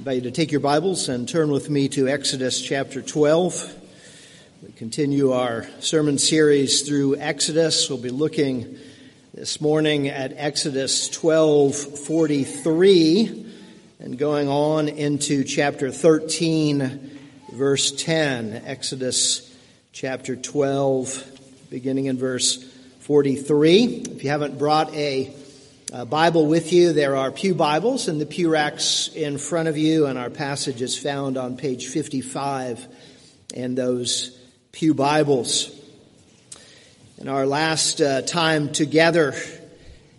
invite 0.00 0.16
you 0.16 0.22
to 0.22 0.30
take 0.30 0.50
your 0.50 0.62
Bibles 0.62 1.10
and 1.10 1.28
turn 1.28 1.50
with 1.50 1.68
me 1.68 1.86
to 1.86 2.08
Exodus 2.08 2.62
chapter 2.62 3.02
12. 3.02 3.76
We 4.62 4.72
continue 4.72 5.32
our 5.32 5.68
sermon 5.80 6.16
series 6.16 6.88
through 6.88 7.16
Exodus. 7.16 7.90
We'll 7.90 7.98
be 7.98 8.08
looking 8.08 8.78
this 9.34 9.60
morning 9.60 10.08
at 10.08 10.32
Exodus 10.34 11.10
12:43 11.10 13.44
and 13.98 14.16
going 14.16 14.48
on 14.48 14.88
into 14.88 15.44
chapter 15.44 15.90
13 15.90 17.10
verse 17.52 17.92
10. 17.92 18.62
Exodus 18.64 19.54
chapter 19.92 20.34
12 20.34 21.26
beginning 21.68 22.06
in 22.06 22.16
verse 22.16 22.56
43. 23.00 24.06
If 24.12 24.24
you 24.24 24.30
haven't 24.30 24.56
brought 24.56 24.94
a 24.94 25.30
uh, 25.92 26.04
Bible 26.04 26.46
with 26.46 26.72
you. 26.72 26.92
There 26.92 27.16
are 27.16 27.32
Pew 27.32 27.54
Bibles 27.54 28.06
in 28.06 28.18
the 28.18 28.26
pew 28.26 28.48
racks 28.48 29.08
in 29.08 29.38
front 29.38 29.68
of 29.68 29.76
you, 29.76 30.06
and 30.06 30.18
our 30.18 30.30
passage 30.30 30.82
is 30.82 30.96
found 30.96 31.36
on 31.36 31.56
page 31.56 31.88
55 31.88 32.86
in 33.54 33.74
those 33.74 34.38
Pew 34.70 34.94
Bibles. 34.94 35.76
In 37.18 37.28
our 37.28 37.44
last 37.44 38.00
uh, 38.00 38.22
time 38.22 38.70
together 38.72 39.34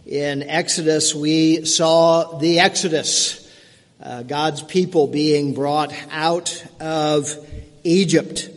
in 0.06 0.44
Exodus, 0.44 1.16
we 1.16 1.64
saw 1.64 2.38
the 2.38 2.60
Exodus, 2.60 3.50
uh, 4.04 4.24
God's 4.24 4.62
people 4.62 5.08
being 5.08 5.54
brought 5.54 5.94
out 6.12 6.66
of 6.82 7.30
Egypt. 7.84 8.50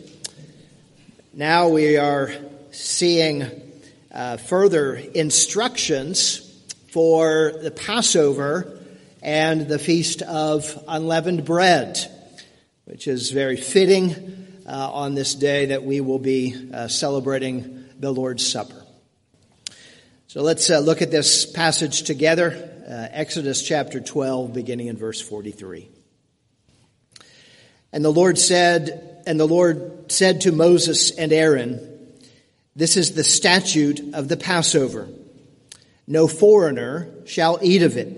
Now 1.33 1.69
we 1.69 1.97
are 1.97 2.33
seeing 2.71 3.45
uh, 4.11 4.35
further 4.37 4.95
instructions 4.95 6.44
for 6.95 7.51
the 7.61 7.71
Passover 7.71 8.79
and 9.21 9.67
the 9.67 9.77
Feast 9.77 10.21
of 10.21 10.81
Unleavened 10.87 11.43
Bread, 11.43 11.99
which 12.85 13.09
is 13.09 13.31
very 13.31 13.57
fitting 13.57 14.61
uh, 14.65 14.91
on 14.93 15.13
this 15.13 15.35
day 15.35 15.65
that 15.65 15.83
we 15.83 15.99
will 15.99 16.19
be 16.19 16.55
uh, 16.73 16.87
celebrating 16.87 17.83
the 17.99 18.13
Lord's 18.13 18.49
Supper. 18.49 18.81
So 20.27 20.41
let's 20.41 20.69
uh, 20.69 20.79
look 20.79 21.01
at 21.01 21.11
this 21.11 21.45
passage 21.45 22.03
together, 22.03 22.71
uh, 22.89 23.09
Exodus 23.11 23.61
chapter 23.61 23.99
12, 23.99 24.53
beginning 24.53 24.87
in 24.87 24.95
verse 24.95 25.19
43. 25.19 25.89
And 27.91 28.05
the 28.05 28.09
Lord 28.09 28.39
said, 28.39 29.21
and 29.27 29.37
the 29.37 29.45
Lord 29.45 30.09
said 30.09 30.39
to 30.41 30.53
Moses 30.53 31.11
and 31.11 31.33
Aaron, 31.33 32.07
This 32.73 32.95
is 32.95 33.15
the 33.15 33.25
statute 33.25 34.13
of 34.13 34.29
the 34.29 34.37
Passover. 34.37 35.09
No 36.07 36.27
foreigner 36.27 37.11
shall 37.25 37.59
eat 37.61 37.81
of 37.81 37.97
it, 37.97 38.09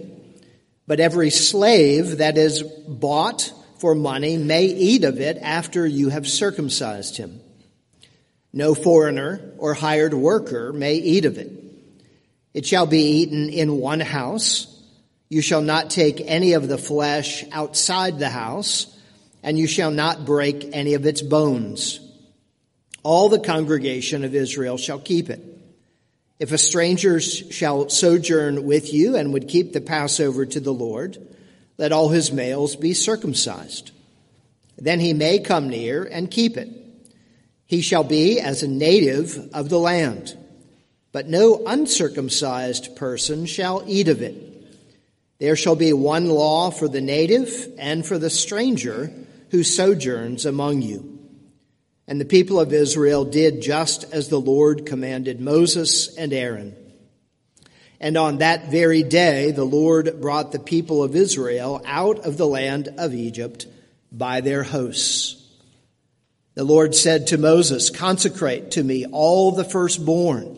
but 0.86 1.00
every 1.00 1.30
slave 1.30 2.18
that 2.18 2.38
is 2.38 2.64
bought 2.64 3.54
for 3.80 3.96
money 3.96 4.38
may 4.38 4.66
eat 4.66 5.04
of 5.04 5.22
it 5.22 5.38
after 5.38 5.86
you 5.86 6.10
have 6.10 6.28
circumcised 6.28 7.18
him. 7.18 7.40
No 8.52 8.74
foreigner 8.74 9.54
or 9.58 9.74
hired 9.74 10.14
worker 10.14 10.74
may 10.74 10.96
eat 10.96 11.26
of 11.26 11.38
it. 11.38 11.52
It 12.54 12.66
shall 12.66 12.88
be 12.88 13.22
eaten 13.22 13.50
in 13.50 13.78
one 13.78 14.00
house. 14.00 14.74
You 15.30 15.42
shall 15.42 15.62
not 15.62 15.90
take 15.90 16.22
any 16.26 16.54
of 16.54 16.68
the 16.68 16.78
flesh 16.78 17.46
outside 17.52 18.18
the 18.18 18.30
house, 18.30 18.98
and 19.44 19.60
you 19.60 19.68
shall 19.68 19.92
not 19.92 20.26
break 20.26 20.70
any 20.74 20.96
of 20.96 21.06
its 21.06 21.22
bones. 21.22 22.00
All 23.04 23.30
the 23.30 23.40
congregation 23.40 24.24
of 24.24 24.34
Israel 24.34 24.78
shall 24.78 25.00
keep 25.00 25.30
it. 25.30 25.57
If 26.40 26.52
a 26.52 26.58
stranger 26.58 27.20
shall 27.20 27.90
sojourn 27.90 28.66
with 28.66 28.94
you 28.94 29.16
and 29.16 29.34
would 29.34 29.48
keep 29.48 29.74
the 29.74 29.82
Passover 29.82 30.46
to 30.46 30.60
the 30.60 30.74
Lord, 30.74 31.18
let 31.78 31.92
all 31.92 32.10
his 32.10 32.32
males 32.32 32.76
be 32.76 32.94
circumcised. 32.94 33.92
Then 34.78 35.00
he 35.00 35.14
may 35.14 35.40
come 35.40 35.70
near 35.70 36.04
and 36.04 36.30
keep 36.30 36.58
it. 36.58 36.70
He 37.66 37.82
shall 37.82 38.04
be 38.04 38.40
as 38.40 38.62
a 38.62 38.68
native 38.68 39.50
of 39.54 39.70
the 39.70 39.80
land, 39.80 40.38
but 41.12 41.28
no 41.28 41.64
uncircumcised 41.66 42.96
person 42.96 43.46
shall 43.46 43.84
eat 43.88 44.08
of 44.08 44.22
it. 44.22 44.36
There 45.40 45.56
shall 45.56 45.76
be 45.76 45.94
one 45.94 46.30
law 46.30 46.72
for 46.72 46.88
the 46.88 47.02
native 47.02 47.74
and 47.78 48.06
for 48.06 48.18
the 48.18 48.30
stranger 48.30 49.12
who 49.50 49.64
sojourns 49.64 50.46
among 50.46 50.82
you. 50.82 51.17
And 52.08 52.22
the 52.22 52.26
people 52.26 52.60
of 52.60 52.72
Israel 52.72 53.26
did 53.26 53.62
just 53.62 54.06
as 54.14 54.30
the 54.30 54.40
Lord 54.40 54.86
commanded 54.86 55.42
Moses 55.42 56.16
and 56.16 56.32
Aaron. 56.32 56.76
And 58.00 58.16
on 58.16 58.38
that 58.38 58.70
very 58.70 59.04
day, 59.04 59.52
the 59.52 59.66
Lord 59.66 60.22
brought 60.22 60.52
the 60.52 60.60
people 60.60 61.04
of 61.04 61.16
Israel 61.16 61.82
out 61.86 62.20
of 62.20 62.38
the 62.38 62.48
land 62.48 62.90
of 62.98 63.14
Egypt 63.14 63.66
by 64.12 64.42
their 64.42 64.64
hosts. 64.64 65.44
The 66.54 66.64
Lord 66.64 66.96
said 66.96 67.28
to 67.28 67.38
Moses, 67.38 67.90
Consecrate 67.90 68.72
to 68.72 68.84
me 68.84 69.06
all 69.06 69.52
the 69.52 69.66
firstborn, 69.66 70.58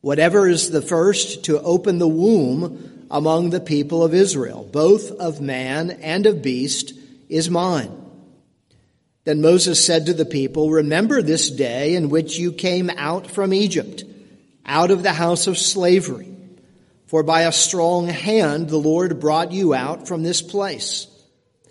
whatever 0.00 0.48
is 0.48 0.70
the 0.70 0.82
first 0.82 1.44
to 1.46 1.60
open 1.62 1.98
the 1.98 2.08
womb 2.08 3.06
among 3.10 3.50
the 3.50 3.60
people 3.60 4.04
of 4.04 4.14
Israel, 4.14 4.68
both 4.70 5.10
of 5.12 5.40
man 5.40 5.90
and 5.90 6.26
of 6.26 6.42
beast, 6.42 6.92
is 7.28 7.48
mine. 7.48 8.05
Then 9.26 9.40
Moses 9.40 9.84
said 9.84 10.06
to 10.06 10.14
the 10.14 10.24
people, 10.24 10.70
Remember 10.70 11.20
this 11.20 11.50
day 11.50 11.96
in 11.96 12.10
which 12.10 12.38
you 12.38 12.52
came 12.52 12.88
out 12.90 13.28
from 13.28 13.52
Egypt, 13.52 14.04
out 14.64 14.92
of 14.92 15.02
the 15.02 15.12
house 15.12 15.48
of 15.48 15.58
slavery. 15.58 16.32
For 17.08 17.24
by 17.24 17.42
a 17.42 17.52
strong 17.52 18.06
hand 18.06 18.68
the 18.68 18.76
Lord 18.76 19.18
brought 19.18 19.50
you 19.50 19.74
out 19.74 20.06
from 20.06 20.22
this 20.22 20.42
place. 20.42 21.08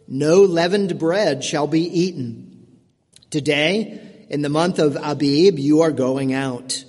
No 0.06 0.42
leavened 0.42 1.00
bread 1.00 1.46
shall 1.46 1.66
be 1.66 1.84
eaten. 1.84 2.68
Today, 3.30 4.26
in 4.30 4.42
the 4.42 4.50
month 4.50 4.78
of 4.78 4.98
Abib, 4.98 5.58
you 5.58 5.80
are 5.82 5.92
going 5.92 6.34
out. 6.34 6.84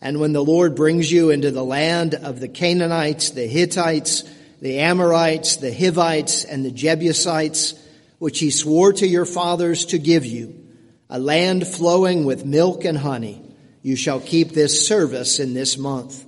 And 0.00 0.20
when 0.20 0.32
the 0.32 0.44
Lord 0.44 0.76
brings 0.76 1.10
you 1.10 1.30
into 1.30 1.50
the 1.50 1.64
land 1.64 2.14
of 2.14 2.38
the 2.38 2.48
Canaanites, 2.48 3.30
the 3.30 3.48
Hittites, 3.48 4.22
the 4.60 4.78
Amorites, 4.78 5.56
the 5.56 5.72
Hivites, 5.72 6.44
and 6.44 6.64
the 6.64 6.70
Jebusites, 6.70 7.74
which 8.18 8.40
he 8.40 8.50
swore 8.50 8.92
to 8.92 9.06
your 9.06 9.24
fathers 9.24 9.86
to 9.86 9.98
give 9.98 10.26
you, 10.26 10.66
a 11.08 11.18
land 11.18 11.66
flowing 11.66 12.24
with 12.24 12.44
milk 12.44 12.84
and 12.84 12.98
honey. 12.98 13.42
You 13.82 13.96
shall 13.96 14.20
keep 14.20 14.50
this 14.50 14.86
service 14.86 15.38
in 15.38 15.54
this 15.54 15.78
month. 15.78 16.24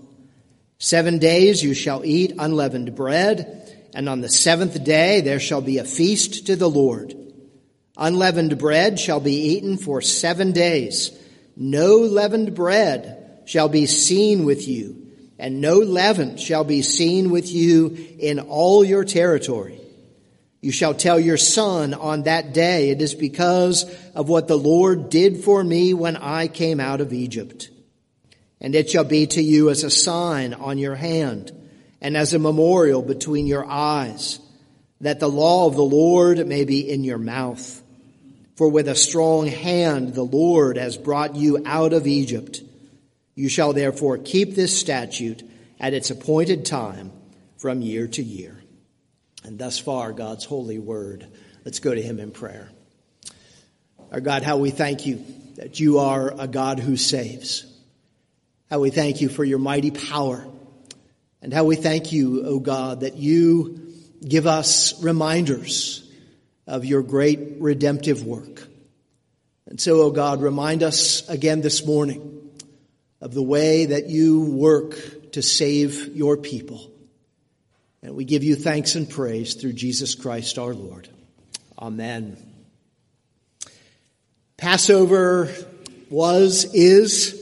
Seven 0.78 1.18
days 1.18 1.62
you 1.62 1.74
shall 1.74 2.04
eat 2.04 2.34
unleavened 2.38 2.94
bread, 2.94 3.88
and 3.94 4.08
on 4.08 4.20
the 4.20 4.28
seventh 4.28 4.82
day 4.84 5.20
there 5.20 5.40
shall 5.40 5.60
be 5.60 5.78
a 5.78 5.84
feast 5.84 6.46
to 6.46 6.56
the 6.56 6.70
Lord. 6.70 7.14
Unleavened 7.96 8.56
bread 8.56 8.98
shall 8.98 9.20
be 9.20 9.54
eaten 9.54 9.76
for 9.76 10.00
seven 10.00 10.52
days. 10.52 11.10
No 11.56 11.96
leavened 11.96 12.54
bread 12.54 13.42
shall 13.44 13.68
be 13.68 13.84
seen 13.84 14.46
with 14.46 14.66
you, 14.66 15.08
and 15.38 15.60
no 15.60 15.78
leaven 15.78 16.36
shall 16.36 16.64
be 16.64 16.80
seen 16.82 17.30
with 17.30 17.50
you 17.50 18.16
in 18.18 18.38
all 18.38 18.84
your 18.84 19.04
territory. 19.04 19.80
You 20.60 20.72
shall 20.72 20.92
tell 20.92 21.18
your 21.18 21.38
son 21.38 21.94
on 21.94 22.24
that 22.24 22.52
day, 22.52 22.90
it 22.90 23.00
is 23.00 23.14
because 23.14 23.84
of 24.14 24.28
what 24.28 24.46
the 24.46 24.58
Lord 24.58 25.08
did 25.08 25.42
for 25.42 25.64
me 25.64 25.94
when 25.94 26.16
I 26.16 26.48
came 26.48 26.80
out 26.80 27.00
of 27.00 27.14
Egypt. 27.14 27.70
And 28.60 28.74
it 28.74 28.90
shall 28.90 29.04
be 29.04 29.26
to 29.28 29.42
you 29.42 29.70
as 29.70 29.84
a 29.84 29.90
sign 29.90 30.52
on 30.52 30.76
your 30.76 30.96
hand 30.96 31.50
and 32.02 32.14
as 32.16 32.34
a 32.34 32.38
memorial 32.38 33.00
between 33.00 33.46
your 33.46 33.64
eyes, 33.64 34.38
that 35.00 35.18
the 35.18 35.28
law 35.28 35.66
of 35.66 35.76
the 35.76 35.82
Lord 35.82 36.46
may 36.46 36.64
be 36.64 36.90
in 36.90 37.04
your 37.04 37.18
mouth. 37.18 37.82
For 38.56 38.68
with 38.68 38.88
a 38.88 38.94
strong 38.94 39.46
hand 39.46 40.12
the 40.12 40.22
Lord 40.22 40.76
has 40.76 40.98
brought 40.98 41.36
you 41.36 41.62
out 41.64 41.94
of 41.94 42.06
Egypt. 42.06 42.62
You 43.34 43.48
shall 43.48 43.72
therefore 43.72 44.18
keep 44.18 44.54
this 44.54 44.78
statute 44.78 45.42
at 45.78 45.94
its 45.94 46.10
appointed 46.10 46.66
time 46.66 47.12
from 47.56 47.80
year 47.80 48.06
to 48.08 48.22
year. 48.22 48.59
And 49.44 49.58
thus 49.58 49.78
far, 49.78 50.12
God's 50.12 50.44
holy 50.44 50.78
word. 50.78 51.26
Let's 51.64 51.78
go 51.78 51.94
to 51.94 52.02
him 52.02 52.18
in 52.18 52.30
prayer. 52.30 52.68
Our 54.12 54.20
God, 54.20 54.42
how 54.42 54.56
we 54.58 54.70
thank 54.70 55.06
you 55.06 55.24
that 55.56 55.78
you 55.78 55.98
are 55.98 56.32
a 56.38 56.48
God 56.48 56.78
who 56.78 56.96
saves. 56.96 57.66
How 58.68 58.80
we 58.80 58.90
thank 58.90 59.20
you 59.20 59.28
for 59.28 59.44
your 59.44 59.58
mighty 59.58 59.90
power. 59.90 60.46
And 61.42 61.52
how 61.52 61.64
we 61.64 61.76
thank 61.76 62.12
you, 62.12 62.44
O 62.44 62.58
God, 62.58 63.00
that 63.00 63.16
you 63.16 63.92
give 64.26 64.46
us 64.46 65.02
reminders 65.02 66.08
of 66.66 66.84
your 66.84 67.02
great 67.02 67.56
redemptive 67.58 68.24
work. 68.24 68.66
And 69.66 69.80
so, 69.80 70.02
O 70.02 70.10
God, 70.10 70.42
remind 70.42 70.82
us 70.82 71.28
again 71.28 71.60
this 71.60 71.86
morning 71.86 72.50
of 73.20 73.32
the 73.32 73.42
way 73.42 73.86
that 73.86 74.08
you 74.08 74.40
work 74.40 75.32
to 75.32 75.42
save 75.42 76.16
your 76.16 76.36
people. 76.36 76.89
And 78.02 78.14
we 78.14 78.24
give 78.24 78.42
you 78.42 78.56
thanks 78.56 78.94
and 78.94 79.08
praise 79.08 79.54
through 79.54 79.74
Jesus 79.74 80.14
Christ 80.14 80.58
our 80.58 80.74
Lord. 80.74 81.08
Amen. 81.78 82.36
Passover 84.56 85.50
was, 86.08 86.64
is 86.74 87.36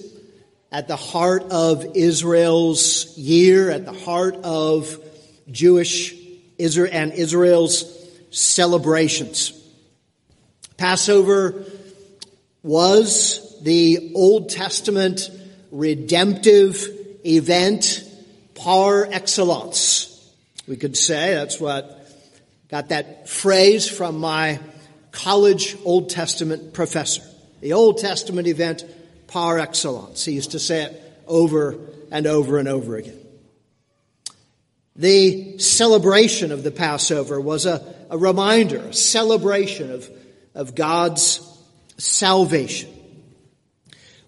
at 0.71 0.89
the 0.89 0.97
heart 0.97 1.45
of 1.51 1.97
Israel's 1.97 3.17
year, 3.17 3.71
at 3.71 3.85
the 3.85 3.93
heart 3.93 4.37
of 4.45 4.99
Jewish 5.51 6.15
and 6.59 7.13
Israel's 7.13 7.85
celebrations. 8.31 9.53
Passover 10.77 11.65
was 12.63 13.61
the 13.63 14.13
Old 14.15 14.51
Testament 14.51 15.31
redemptive 15.71 16.89
event 17.25 18.05
par 18.55 19.09
excellence. 19.11 20.18
We 20.69 20.77
could 20.77 20.99
say 20.99 21.33
that's 21.33 21.59
what 21.59 22.07
got 22.69 22.91
that 22.91 23.27
phrase 23.27 23.89
from 23.89 24.21
my 24.21 24.61
college 25.13 25.75
Old 25.83 26.11
Testament 26.11 26.75
professor. 26.75 27.23
The 27.63 27.73
Old 27.73 27.97
Testament 27.99 28.47
event 28.47 28.85
par 29.29 29.59
excellence. 29.59 30.27
He 30.27 30.33
used 30.33 30.51
to 30.51 30.59
say 30.59 30.83
it 30.83 31.23
over 31.27 31.79
and 32.11 32.27
over 32.27 32.59
and 32.59 32.69
over 32.69 32.97
again. 32.97 33.19
The 34.95 35.59
celebration 35.59 36.53
of 36.53 36.63
the 36.65 36.71
Passover 36.71 37.41
was 37.41 37.65
a, 37.65 37.95
a 38.11 38.19
reminder, 38.19 38.79
a 38.79 38.93
celebration 38.93 39.91
of, 39.91 40.11
of 40.55 40.75
God's 40.75 41.41
salvation. 41.97 42.91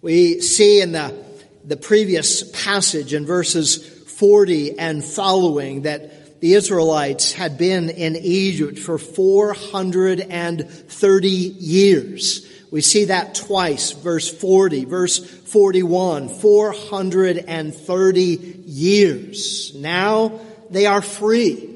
We 0.00 0.40
see 0.40 0.80
in 0.80 0.92
the, 0.92 1.22
the 1.64 1.76
previous 1.76 2.50
passage 2.64 3.12
in 3.12 3.26
verses 3.26 3.84
40 4.20 4.78
and 4.78 5.04
following 5.04 5.82
that 5.82 6.19
the 6.40 6.54
Israelites 6.54 7.32
had 7.32 7.56
been 7.58 7.90
in 7.90 8.16
Egypt 8.16 8.78
for 8.78 8.96
430 8.98 11.28
years. 11.28 12.46
We 12.70 12.80
see 12.80 13.04
that 13.06 13.34
twice, 13.34 13.90
verse 13.92 14.30
40, 14.30 14.84
verse 14.86 15.18
41, 15.18 16.28
430 16.28 18.22
years. 18.66 19.74
Now 19.74 20.40
they 20.70 20.86
are 20.86 21.02
free, 21.02 21.68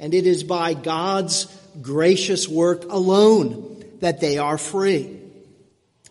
and 0.00 0.14
it 0.14 0.26
is 0.26 0.42
by 0.42 0.72
God's 0.74 1.46
gracious 1.80 2.48
work 2.48 2.90
alone 2.90 3.84
that 4.00 4.20
they 4.20 4.38
are 4.38 4.58
free. 4.58 5.16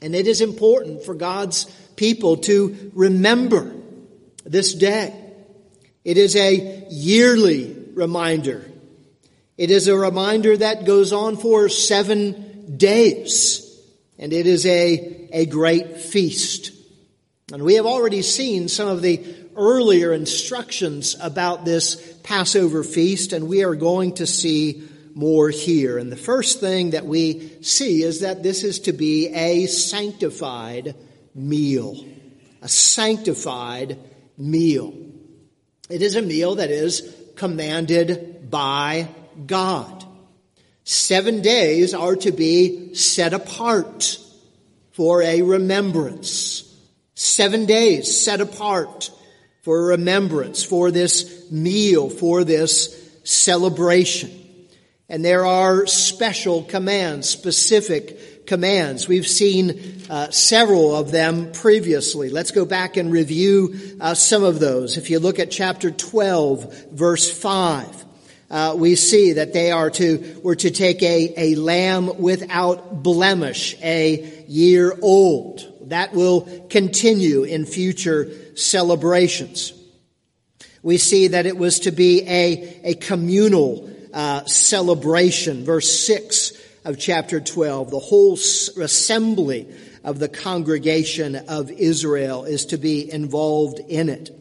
And 0.01 0.15
it 0.15 0.27
is 0.27 0.39
important 0.41 1.03
for 1.03 1.13
God's 1.13 1.65
people 1.95 2.37
to 2.37 2.91
remember 2.93 3.73
this 4.45 4.73
day. 4.73 5.13
It 6.05 6.17
is 6.17 6.37
a 6.37 6.87
yearly 6.89 7.76
reminder. 7.97 8.71
It 9.57 9.71
is 9.71 9.87
a 9.87 9.97
reminder 9.97 10.55
that 10.55 10.85
goes 10.85 11.11
on 11.11 11.35
for 11.35 11.67
seven 11.67 12.77
days. 12.77 13.63
And 14.19 14.31
it 14.31 14.47
is 14.47 14.65
a, 14.65 15.29
a 15.31 15.45
great 15.47 15.97
feast. 15.97 16.71
And 17.51 17.63
we 17.63 17.75
have 17.75 17.85
already 17.85 18.21
seen 18.21 18.67
some 18.67 18.87
of 18.87 19.01
the 19.01 19.23
earlier 19.55 20.13
instructions 20.13 21.15
about 21.19 21.65
this 21.65 21.95
Passover 22.23 22.83
feast, 22.83 23.33
and 23.33 23.47
we 23.47 23.63
are 23.63 23.75
going 23.75 24.13
to 24.15 24.27
see 24.27 24.87
more 25.15 25.49
here. 25.49 25.97
And 25.97 26.11
the 26.11 26.17
first 26.17 26.59
thing 26.59 26.91
that 26.91 27.05
we 27.05 27.63
see 27.63 28.03
is 28.03 28.19
that 28.19 28.43
this 28.43 28.63
is 28.63 28.81
to 28.81 28.93
be 28.93 29.29
a 29.29 29.65
sanctified 29.65 30.95
meal. 31.33 32.05
A 32.61 32.67
sanctified 32.67 33.97
meal. 34.37 34.93
It 35.89 36.01
is 36.01 36.15
a 36.15 36.21
meal 36.21 36.55
that 36.55 36.69
is 36.69 37.15
commanded 37.37 38.49
by 38.49 39.07
God. 39.45 40.03
Seven 40.83 41.41
days 41.41 41.93
are 41.93 42.15
to 42.17 42.31
be 42.31 42.93
set 42.95 43.33
apart 43.33 44.19
for 44.91 45.21
a 45.21 45.41
remembrance. 45.41 46.63
Seven 47.13 47.65
days 47.65 48.19
set 48.19 48.41
apart 48.41 49.11
for 49.63 49.87
remembrance, 49.87 50.63
for 50.63 50.91
this 50.91 51.51
meal, 51.51 52.09
for 52.09 52.43
this 52.43 53.19
celebration. 53.23 54.31
And 55.09 55.23
there 55.23 55.45
are 55.45 55.85
special 55.87 56.63
commands, 56.63 57.29
specific 57.29 58.36
commands. 58.47 59.07
We've 59.07 59.27
seen 59.27 60.01
uh, 60.09 60.31
several 60.31 60.95
of 60.95 61.11
them 61.11 61.51
previously. 61.51 62.29
Let's 62.29 62.51
go 62.51 62.65
back 62.65 62.97
and 62.97 63.11
review 63.11 63.75
uh, 63.99 64.13
some 64.15 64.43
of 64.43 64.59
those. 64.59 64.97
If 64.97 65.09
you 65.09 65.19
look 65.19 65.37
at 65.37 65.51
chapter 65.51 65.91
12, 65.91 66.91
verse 66.91 67.29
5, 67.29 68.05
uh, 68.49 68.75
we 68.77 68.95
see 68.95 69.33
that 69.33 69.51
they 69.51 69.71
are 69.71 69.89
to, 69.91 70.39
were 70.41 70.55
to 70.55 70.71
take 70.71 71.03
a, 71.03 71.33
a 71.35 71.55
lamb 71.55 72.19
without 72.19 73.03
blemish, 73.03 73.75
a 73.83 74.45
year 74.47 74.97
old. 75.01 75.89
That 75.89 76.13
will 76.13 76.41
continue 76.69 77.43
in 77.43 77.65
future 77.65 78.31
celebrations. 78.55 79.73
We 80.81 80.97
see 80.97 81.27
that 81.27 81.45
it 81.45 81.57
was 81.57 81.81
to 81.81 81.91
be 81.91 82.21
a, 82.21 82.79
a 82.83 82.93
communal 82.95 83.89
uh, 84.13 84.45
celebration. 84.45 85.65
Verse 85.65 85.91
6 86.07 86.53
of 86.87 86.97
chapter 86.97 87.41
12. 87.41 87.91
The 87.91 87.99
whole 87.99 88.35
assembly 88.35 89.67
of 90.05 90.19
the 90.19 90.29
congregation 90.29 91.35
of 91.35 91.69
Israel 91.69 92.45
is 92.45 92.67
to 92.67 92.77
be 92.77 93.11
involved 93.11 93.79
in 93.79 94.07
it. 94.07 94.31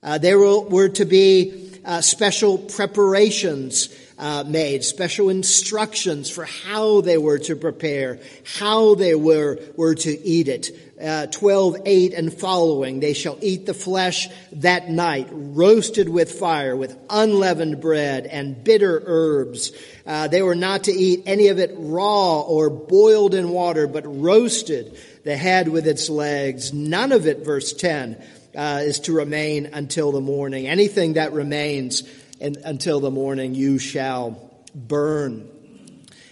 Uh, 0.00 0.16
there 0.18 0.38
were 0.38 0.88
to 0.90 1.04
be 1.04 1.80
uh, 1.84 2.00
special 2.00 2.58
preparations 2.58 3.88
uh, 4.18 4.44
made, 4.46 4.84
special 4.84 5.30
instructions 5.30 6.30
for 6.30 6.44
how 6.44 7.00
they 7.00 7.18
were 7.18 7.38
to 7.40 7.56
prepare, 7.56 8.20
how 8.58 8.94
they 8.94 9.16
were, 9.16 9.58
were 9.76 9.96
to 9.96 10.10
eat 10.10 10.46
it 10.46 10.70
uh, 11.00 11.26
12, 11.26 11.76
8 11.84 12.14
and 12.14 12.32
following. 12.32 13.00
They 13.00 13.14
shall 13.14 13.38
eat 13.40 13.66
the 13.66 13.74
flesh 13.74 14.28
that 14.52 14.90
night, 14.90 15.28
roasted 15.30 16.08
with 16.08 16.32
fire, 16.32 16.76
with 16.76 16.96
unleavened 17.08 17.80
bread 17.80 18.26
and 18.26 18.62
bitter 18.62 19.02
herbs. 19.06 19.72
Uh, 20.10 20.26
they 20.26 20.42
were 20.42 20.56
not 20.56 20.82
to 20.84 20.92
eat 20.92 21.22
any 21.24 21.46
of 21.46 21.60
it 21.60 21.72
raw 21.76 22.40
or 22.40 22.68
boiled 22.68 23.32
in 23.32 23.48
water, 23.50 23.86
but 23.86 24.02
roasted, 24.04 24.98
the 25.22 25.36
head 25.36 25.68
with 25.68 25.86
its 25.86 26.10
legs. 26.10 26.72
None 26.72 27.12
of 27.12 27.28
it, 27.28 27.44
verse 27.44 27.72
10, 27.72 28.20
uh, 28.56 28.80
is 28.82 28.98
to 28.98 29.12
remain 29.12 29.66
until 29.66 30.10
the 30.10 30.20
morning. 30.20 30.66
Anything 30.66 31.12
that 31.12 31.32
remains 31.32 32.02
in, 32.40 32.56
until 32.64 32.98
the 32.98 33.12
morning, 33.12 33.54
you 33.54 33.78
shall 33.78 34.50
burn. 34.74 35.48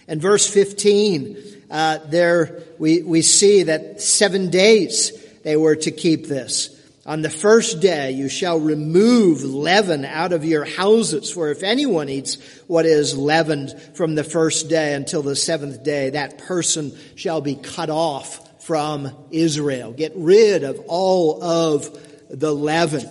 And 0.09 0.21
verse 0.21 0.45
15, 0.45 1.37
uh, 1.71 1.99
there 2.07 2.63
we, 2.79 3.01
we 3.01 3.21
see 3.21 3.63
that 3.63 4.01
seven 4.01 4.49
days 4.49 5.13
they 5.43 5.55
were 5.55 5.77
to 5.77 5.91
keep 5.91 6.27
this. 6.27 6.77
On 7.09 7.23
the 7.23 7.29
first 7.31 7.79
day 7.79 8.11
you 8.11 8.29
shall 8.29 8.59
remove 8.59 9.43
leaven 9.43 10.05
out 10.05 10.31
of 10.31 10.45
your 10.45 10.63
houses, 10.63 11.31
for 11.31 11.49
if 11.49 11.63
anyone 11.63 12.07
eats 12.07 12.35
what 12.67 12.85
is 12.85 13.17
leavened 13.17 13.73
from 13.95 14.13
the 14.13 14.23
first 14.23 14.69
day 14.69 14.93
until 14.93 15.23
the 15.23 15.35
seventh 15.35 15.83
day, 15.83 16.11
that 16.11 16.37
person 16.37 16.95
shall 17.15 17.41
be 17.41 17.55
cut 17.55 17.89
off 17.89 18.63
from 18.63 19.09
Israel. 19.31 19.91
Get 19.91 20.11
rid 20.15 20.63
of 20.63 20.79
all 20.87 21.43
of 21.43 21.89
the 22.29 22.53
leaven. 22.53 23.09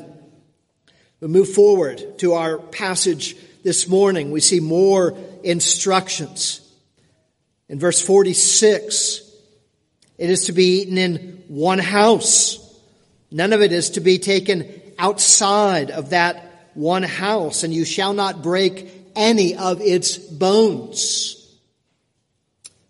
We 1.20 1.26
move 1.26 1.52
forward 1.52 2.20
to 2.20 2.34
our 2.34 2.58
passage 2.58 3.36
this 3.64 3.88
morning. 3.88 4.30
We 4.30 4.38
see 4.38 4.60
more 4.60 5.18
instructions. 5.42 6.60
In 7.68 7.80
verse 7.80 8.00
46, 8.00 9.28
it 10.18 10.30
is 10.30 10.44
to 10.44 10.52
be 10.52 10.82
eaten 10.82 10.98
in 10.98 11.42
one 11.48 11.80
house. 11.80 12.64
None 13.30 13.52
of 13.52 13.60
it 13.60 13.72
is 13.72 13.90
to 13.90 14.00
be 14.00 14.18
taken 14.18 14.70
outside 14.98 15.90
of 15.90 16.10
that 16.10 16.70
one 16.74 17.02
house, 17.02 17.62
and 17.62 17.74
you 17.74 17.84
shall 17.84 18.12
not 18.14 18.42
break 18.42 18.88
any 19.14 19.56
of 19.56 19.80
its 19.80 20.16
bones. 20.16 21.34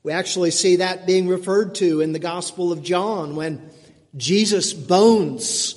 We 0.03 0.13
actually 0.13 0.53
see 0.53 0.77
that 0.77 1.07
being 1.07 1.29
referred 1.29 1.75
to 1.77 2.01
in 2.01 2.13
the 2.13 2.19
Gospel 2.19 2.71
of 2.71 2.83
John 2.83 3.35
when 3.35 3.71
Jesus' 4.17 4.73
bones 4.73 5.75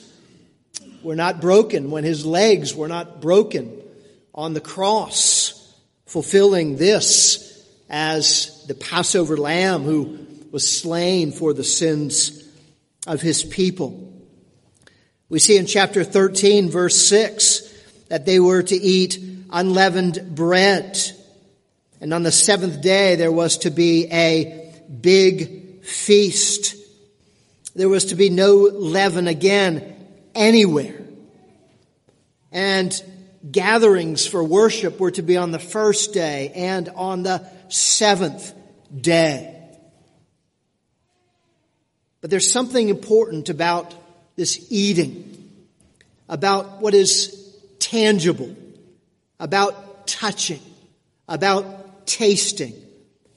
were 1.03 1.15
not 1.15 1.41
broken, 1.41 1.89
when 1.89 2.03
his 2.03 2.25
legs 2.25 2.75
were 2.75 2.87
not 2.87 3.21
broken 3.21 3.81
on 4.33 4.53
the 4.53 4.61
cross, 4.61 5.75
fulfilling 6.05 6.77
this 6.77 7.65
as 7.89 8.65
the 8.67 8.75
Passover 8.75 9.37
lamb 9.37 9.83
who 9.83 10.25
was 10.51 10.79
slain 10.79 11.31
for 11.31 11.53
the 11.53 11.63
sins 11.63 12.47
of 13.07 13.21
his 13.21 13.43
people. 13.43 14.10
We 15.31 15.39
see 15.39 15.55
in 15.55 15.65
chapter 15.65 16.03
13, 16.03 16.69
verse 16.69 17.07
6, 17.07 17.61
that 18.09 18.25
they 18.25 18.37
were 18.37 18.61
to 18.63 18.75
eat 18.75 19.17
unleavened 19.49 20.35
bread. 20.35 20.99
And 22.01 22.13
on 22.13 22.23
the 22.23 22.33
seventh 22.33 22.81
day, 22.81 23.15
there 23.15 23.31
was 23.31 23.59
to 23.59 23.69
be 23.69 24.07
a 24.11 24.75
big 24.89 25.85
feast. 25.85 26.75
There 27.75 27.87
was 27.87 28.07
to 28.07 28.15
be 28.15 28.29
no 28.29 28.55
leaven 28.55 29.29
again 29.29 29.95
anywhere. 30.35 30.99
And 32.51 33.01
gatherings 33.49 34.27
for 34.27 34.43
worship 34.43 34.99
were 34.99 35.11
to 35.11 35.21
be 35.21 35.37
on 35.37 35.51
the 35.51 35.59
first 35.59 36.11
day 36.11 36.51
and 36.53 36.89
on 36.89 37.23
the 37.23 37.47
seventh 37.69 38.53
day. 38.93 39.57
But 42.19 42.31
there's 42.31 42.51
something 42.51 42.89
important 42.89 43.47
about 43.47 43.95
this 44.35 44.67
eating, 44.69 45.27
about 46.29 46.81
what 46.81 46.93
is 46.93 47.55
tangible, 47.79 48.55
about 49.39 50.07
touching, 50.07 50.61
about 51.27 52.07
tasting, 52.07 52.73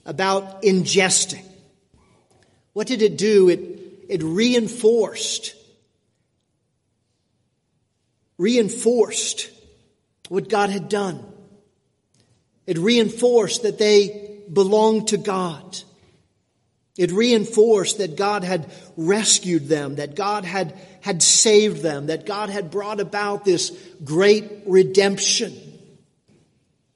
about 0.04 0.62
ingesting. 0.62 1.44
What 2.72 2.86
did 2.86 3.02
it 3.02 3.16
do? 3.16 3.48
It, 3.48 3.60
it 4.08 4.22
reinforced, 4.22 5.54
reinforced 8.38 9.50
what 10.28 10.48
God 10.48 10.70
had 10.70 10.88
done. 10.88 11.24
It 12.66 12.78
reinforced 12.78 13.62
that 13.62 13.78
they 13.78 14.42
belonged 14.52 15.08
to 15.08 15.16
God. 15.16 15.80
It 16.96 17.10
reinforced 17.10 17.98
that 17.98 18.16
God 18.16 18.44
had 18.44 18.70
rescued 18.96 19.66
them, 19.66 19.96
that 19.96 20.14
God 20.14 20.44
had, 20.44 20.78
had 21.00 21.22
saved 21.22 21.82
them, 21.82 22.06
that 22.06 22.24
God 22.24 22.50
had 22.50 22.70
brought 22.70 23.00
about 23.00 23.44
this 23.44 23.70
great 24.04 24.44
redemption. 24.64 25.52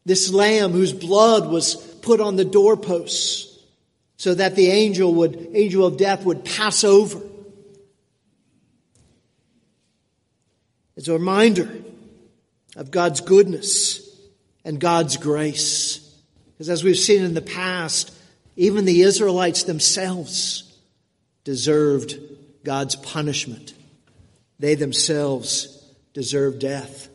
This 0.04 0.32
lamb 0.32 0.70
whose 0.70 0.92
blood 0.92 1.50
was 1.50 1.74
put 1.74 2.20
on 2.20 2.36
the 2.36 2.44
doorposts 2.44 3.58
so 4.16 4.34
that 4.34 4.54
the 4.54 4.68
angel 4.68 5.14
would, 5.14 5.50
angel 5.54 5.84
of 5.84 5.96
death 5.96 6.24
would 6.24 6.44
pass 6.44 6.84
over. 6.84 7.20
It's 10.96 11.08
a 11.08 11.12
reminder 11.12 11.70
of 12.76 12.90
God's 12.90 13.20
goodness 13.20 14.08
and 14.64 14.80
God's 14.80 15.16
grace. 15.16 15.98
Because 16.52 16.68
as 16.68 16.82
we've 16.82 16.98
seen 16.98 17.24
in 17.24 17.34
the 17.34 17.42
past, 17.42 18.12
even 18.58 18.86
the 18.86 19.02
Israelites 19.02 19.62
themselves 19.62 20.64
deserved 21.44 22.18
God's 22.64 22.96
punishment. 22.96 23.72
They 24.58 24.74
themselves 24.74 25.80
deserved 26.12 26.58
death. 26.58 27.08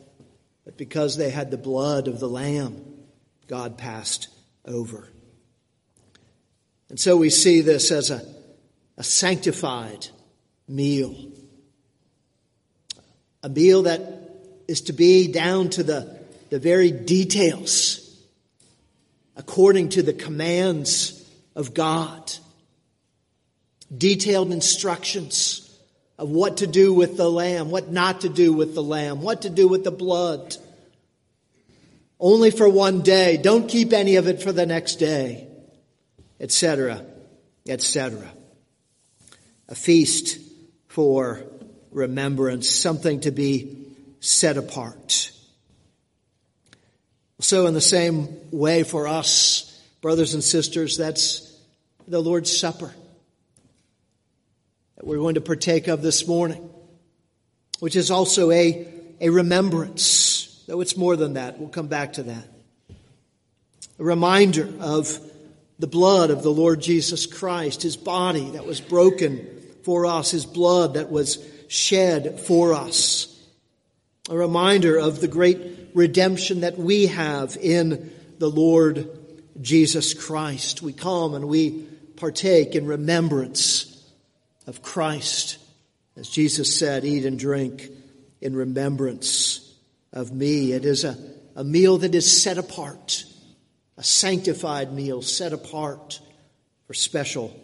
But 0.64 0.78
because 0.78 1.18
they 1.18 1.30
had 1.30 1.52
the 1.52 1.58
blood 1.58 2.08
of 2.08 2.22
the 2.22 2.30
Lamb, 2.30 2.82
God 3.48 3.78
passed 3.78 4.30
over. 4.66 5.10
And 6.88 6.98
so 6.98 7.18
we 7.18 7.30
see 7.30 7.60
this 7.60 7.92
as 7.92 8.10
a, 8.10 8.26
a 8.96 9.04
sanctified 9.04 10.08
meal. 10.66 11.14
A 13.44 13.50
meal 13.50 13.84
that 13.84 14.00
is 14.70 14.80
to 14.84 14.94
be 14.94 15.30
down 15.30 15.72
to 15.72 15.84
the, 15.84 16.20
the 16.52 16.60
very 16.60 16.92
details, 16.92 18.18
according 19.36 19.90
to 19.90 20.02
the 20.02 20.14
commands 20.14 21.20
of 21.56 21.74
God. 21.74 22.34
Detailed 23.96 24.52
instructions 24.52 25.64
of 26.18 26.30
what 26.30 26.58
to 26.58 26.68
do 26.68 26.94
with 26.94 27.18
the 27.18 27.30
lamb, 27.30 27.70
what 27.70 27.92
not 27.92 28.22
to 28.22 28.30
do 28.30 28.54
with 28.54 28.76
the 28.76 28.84
lamb, 28.84 29.22
what 29.22 29.44
to 29.44 29.50
do 29.50 29.68
with 29.68 29.84
the 29.84 29.92
blood. 29.92 30.56
Only 32.20 32.52
for 32.52 32.70
one 32.70 33.02
day. 33.02 33.38
Don't 33.38 33.68
keep 33.68 33.94
any 33.94 34.16
of 34.16 34.28
it 34.28 34.42
for 34.42 34.52
the 34.52 34.66
next 34.66 34.96
day, 34.96 35.48
etc., 36.40 37.06
etc. 37.68 38.32
A 39.68 39.76
feast 39.76 40.40
for 40.88 41.44
remembrance, 41.92 42.70
something 42.70 43.22
to 43.22 43.32
be 43.32 43.78
set 44.20 44.58
apart. 44.58 45.32
So, 47.40 47.68
in 47.68 47.74
the 47.74 47.82
same 47.82 48.30
way 48.52 48.84
for 48.84 49.08
us, 49.08 49.73
brothers 50.04 50.34
and 50.34 50.44
sisters, 50.44 50.98
that's 50.98 51.58
the 52.10 52.20
Lord's 52.20 52.56
Supper 52.56 52.94
that 54.98 55.08
we're 55.08 55.18
going 55.18 55.36
to 55.36 55.42
partake 55.42 55.88
of 55.88 56.02
this 56.02 56.28
morning, 56.28 56.70
which 57.80 57.96
is 57.96 58.12
also 58.12 58.52
a, 58.52 58.86
a 59.22 59.30
remembrance, 59.30 60.62
though 60.68 60.82
it's 60.82 60.98
more 60.98 61.16
than 61.16 61.36
that. 61.36 61.58
We'll 61.58 61.70
come 61.70 61.88
back 61.88 62.14
to 62.14 62.24
that. 62.24 62.44
A 63.98 64.04
reminder 64.04 64.70
of 64.82 65.18
the 65.80 65.88
blood 65.88 66.32
of 66.32 66.44
the 66.44 66.52
Lord 66.52 66.82
Jesus 66.82 67.26
Christ, 67.26 67.82
his 67.82 67.96
body 67.96 68.50
that 68.52 68.66
was 68.66 68.82
broken 68.82 69.48
for 69.84 70.06
us, 70.06 70.32
his 70.32 70.46
blood 70.46 70.96
that 70.96 71.12
was 71.12 71.42
shed 71.70 72.42
for 72.42 72.74
us. 72.74 73.42
A 74.30 74.36
reminder 74.36 74.98
of 74.98 75.22
the 75.22 75.30
great 75.30 75.62
redemption 75.94 76.60
that 76.60 76.78
we 76.78 77.06
have 77.06 77.56
in 77.56 78.12
the 78.38 78.50
Lord 78.50 79.23
Jesus 79.62 80.14
Christ. 80.14 80.82
We 80.82 80.94
come 80.94 81.34
and 81.36 81.48
we 81.48 81.88
partake 82.16 82.76
in 82.76 82.86
remembrance 82.86 84.04
of 84.68 84.82
Christ. 84.82 85.58
As 86.16 86.30
Jesus 86.30 86.78
said, 86.78 87.06
eat 87.06 87.26
and 87.26 87.38
drink 87.38 87.90
in 88.42 88.56
remembrance 88.56 89.74
of 90.12 90.32
me. 90.32 90.72
It 90.74 90.86
is 90.86 91.04
a, 91.04 91.18
a 91.56 91.64
meal 91.64 91.98
that 92.00 92.16
is 92.16 92.42
set 92.42 92.58
apart, 92.58 93.26
a 93.98 94.04
sanctified 94.04 94.94
meal 94.94 95.22
set 95.22 95.54
apart 95.54 96.20
for 96.88 96.94
special 96.94 97.60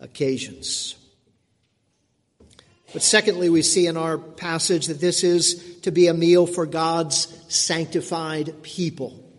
occasions. 0.00 0.96
But 2.92 3.02
secondly, 3.02 3.50
we 3.50 3.62
see 3.62 3.86
in 3.86 3.96
our 3.96 4.18
passage 4.18 4.86
that 4.86 5.00
this 5.00 5.22
is 5.22 5.78
to 5.82 5.92
be 5.92 6.08
a 6.08 6.14
meal 6.14 6.46
for 6.46 6.66
God's 6.66 7.28
sanctified 7.48 8.62
people 8.62 9.29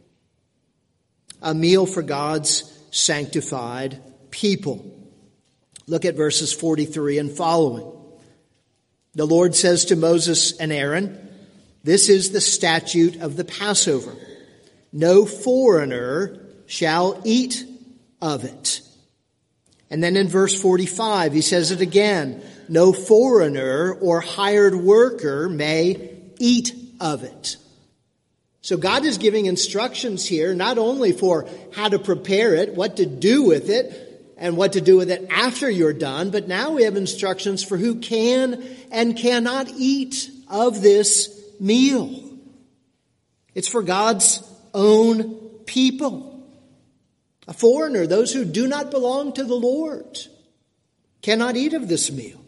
a 1.42 1.54
meal 1.54 1.86
for 1.86 2.02
God's 2.02 2.72
sanctified 2.92 4.02
people. 4.30 4.86
Look 5.88 6.06
at 6.06 6.16
verses 6.16 6.54
43 6.54 7.18
and 7.18 7.32
following. 7.32 7.92
The 9.14 9.26
Lord 9.26 9.56
says 9.56 9.86
to 9.86 9.96
Moses 9.96 10.58
and 10.58 10.72
Aaron, 10.72 11.30
This 11.84 12.08
is 12.10 12.32
the 12.32 12.42
statute 12.42 13.22
of 13.22 13.36
the 13.36 13.44
Passover. 13.44 14.16
No 14.94 15.26
foreigner 15.26 16.40
shall 16.66 17.22
eat 17.26 17.66
of 18.22 18.46
it. 18.46 18.82
And 19.90 20.02
then 20.02 20.16
in 20.16 20.30
verse 20.30 20.60
45, 20.60 21.34
he 21.34 21.42
says 21.42 21.72
it 21.72 21.82
again. 21.82 22.42
No 22.70 22.94
foreigner 22.94 23.94
or 23.94 24.22
hired 24.22 24.76
worker 24.76 25.50
may 25.50 26.12
eat 26.40 26.74
of 27.02 27.24
it. 27.24 27.58
So 28.62 28.78
God 28.78 29.06
is 29.06 29.18
giving 29.18 29.48
instructions 29.48 30.26
here, 30.26 30.54
not 30.54 30.78
only 30.78 31.12
for 31.12 31.48
how 31.74 31.90
to 31.90 31.98
prepare 31.98 32.54
it, 32.54 32.76
what 32.76 32.98
to 32.98 33.08
do 33.08 33.44
with 33.44 33.70
it, 33.70 34.08
and 34.38 34.58
what 34.58 34.74
to 34.74 34.82
do 34.82 34.98
with 34.98 35.12
it 35.12 35.28
after 35.30 35.70
you're 35.70 35.94
done, 35.94 36.32
but 36.32 36.48
now 36.48 36.72
we 36.72 36.84
have 36.84 36.96
instructions 36.96 37.64
for 37.64 37.78
who 37.78 37.96
can 37.96 38.64
and 38.92 39.16
cannot 39.16 39.70
eat 39.78 40.30
of 40.50 40.82
this 40.82 41.40
meal. 41.60 42.40
It's 43.54 43.68
for 43.68 43.84
God's 43.84 44.42
own 44.74 45.36
people. 45.66 46.44
A 47.48 47.54
foreigner, 47.54 48.08
those 48.08 48.34
who 48.34 48.44
do 48.46 48.68
not 48.68 48.90
belong 48.90 49.34
to 49.34 49.44
the 49.44 49.56
Lord, 49.56 50.20
cannot 51.22 51.56
eat 51.56 51.74
of 51.74 51.88
this 51.88 52.12
meal. 52.12 52.44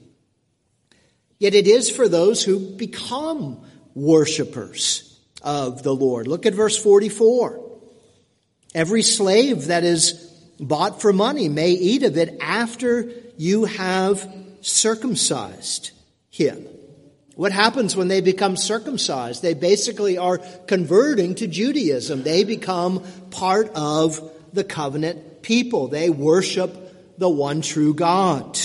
Yet 1.38 1.54
it 1.54 1.68
is 1.68 1.92
for 1.92 2.08
those 2.08 2.44
who 2.44 2.60
become 2.60 3.64
worshipers 3.94 5.13
of 5.44 5.84
the 5.84 5.94
Lord. 5.94 6.28
Look 6.28 6.46
at 6.46 6.54
verse 6.54 6.78
44. 6.82 7.60
Every 8.74 9.02
slave 9.02 9.68
that 9.68 9.84
is 9.84 10.14
bought 10.60 11.02
for 11.02 11.14
money 11.14 11.50
may 11.50 11.72
eat 11.72 12.04
of 12.04 12.18
it 12.18 12.38
after 12.42 13.12
you 13.38 13.66
have 13.66 14.28
circumcised 14.62 15.92
him. 16.30 16.68
What 17.36 17.52
happens 17.52 17.96
when 17.96 18.08
they 18.08 18.22
become 18.22 18.56
circumcised? 18.56 19.42
They 19.42 19.56
basically 19.56 20.18
are 20.18 20.38
converting 20.68 21.36
to 21.36 21.48
Judaism. 21.48 22.24
They 22.24 22.44
become 22.44 23.04
part 23.32 23.72
of 23.76 24.32
the 24.54 24.64
covenant 24.64 25.42
people. 25.42 25.88
They 25.88 26.10
worship 26.10 27.18
the 27.18 27.30
one 27.30 27.62
true 27.62 27.94
God. 27.94 28.60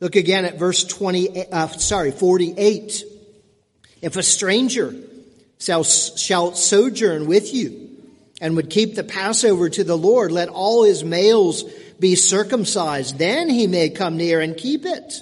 Look 0.00 0.16
again 0.16 0.44
at 0.44 0.58
verse 0.58 0.84
20, 0.84 1.52
uh, 1.52 1.68
sorry, 1.68 2.10
48. 2.10 3.04
If 4.02 4.16
a 4.16 4.22
stranger 4.22 4.94
shall, 5.58 5.84
shall 5.84 6.54
sojourn 6.54 7.26
with 7.26 7.52
you 7.54 7.90
and 8.40 8.56
would 8.56 8.70
keep 8.70 8.94
the 8.94 9.04
Passover 9.04 9.68
to 9.70 9.84
the 9.84 9.96
Lord, 9.96 10.30
let 10.32 10.48
all 10.48 10.84
his 10.84 11.02
males 11.02 11.64
be 11.98 12.14
circumcised. 12.14 13.18
Then 13.18 13.48
he 13.48 13.66
may 13.66 13.88
come 13.88 14.16
near 14.16 14.40
and 14.40 14.56
keep 14.56 14.84
it. 14.84 15.14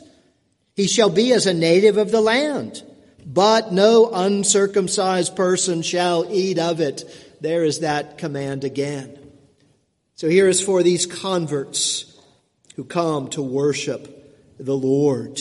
He 0.74 0.88
shall 0.88 1.10
be 1.10 1.32
as 1.32 1.46
a 1.46 1.54
native 1.54 1.96
of 1.96 2.10
the 2.10 2.20
land, 2.20 2.82
but 3.24 3.72
no 3.72 4.10
uncircumcised 4.12 5.36
person 5.36 5.82
shall 5.82 6.26
eat 6.32 6.58
of 6.58 6.80
it. 6.80 7.04
There 7.40 7.64
is 7.64 7.80
that 7.80 8.18
command 8.18 8.64
again. 8.64 9.18
So 10.16 10.28
here 10.28 10.48
is 10.48 10.60
for 10.60 10.82
these 10.82 11.06
converts 11.06 12.18
who 12.74 12.84
come 12.84 13.28
to 13.28 13.42
worship 13.42 14.56
the 14.58 14.76
Lord. 14.76 15.40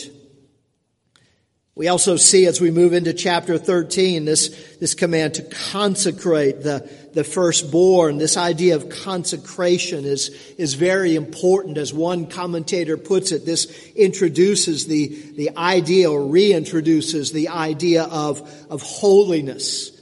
We 1.76 1.88
also 1.88 2.18
see 2.18 2.46
as 2.46 2.62
we 2.62 2.70
move 2.70 2.94
into 2.94 3.14
chapter 3.14 3.58
13 3.58 4.26
this, 4.26 4.50
this 4.80 4.94
command 4.94 5.34
to 5.36 5.42
consecrate 5.42 6.62
the, 6.62 6.88
the 7.14 7.24
firstborn. 7.24 8.20
This 8.20 8.38
idea 8.38 8.76
of 8.76 8.90
consecration 8.90 10.06
is, 10.06 10.30
is 10.60 10.76
very 10.76 11.16
important. 11.16 11.80
As 11.80 11.92
one 11.92 12.28
commentator 12.28 12.96
puts 12.96 13.32
it, 13.32 13.48
this 13.48 13.90
introduces 13.96 14.86
the, 14.86 15.08
the 15.36 15.58
idea 15.58 16.12
or 16.12 16.20
reintroduces 16.20 17.34
the 17.34 17.50
idea 17.50 18.04
of, 18.04 18.48
of 18.70 18.84
holiness. 18.84 20.00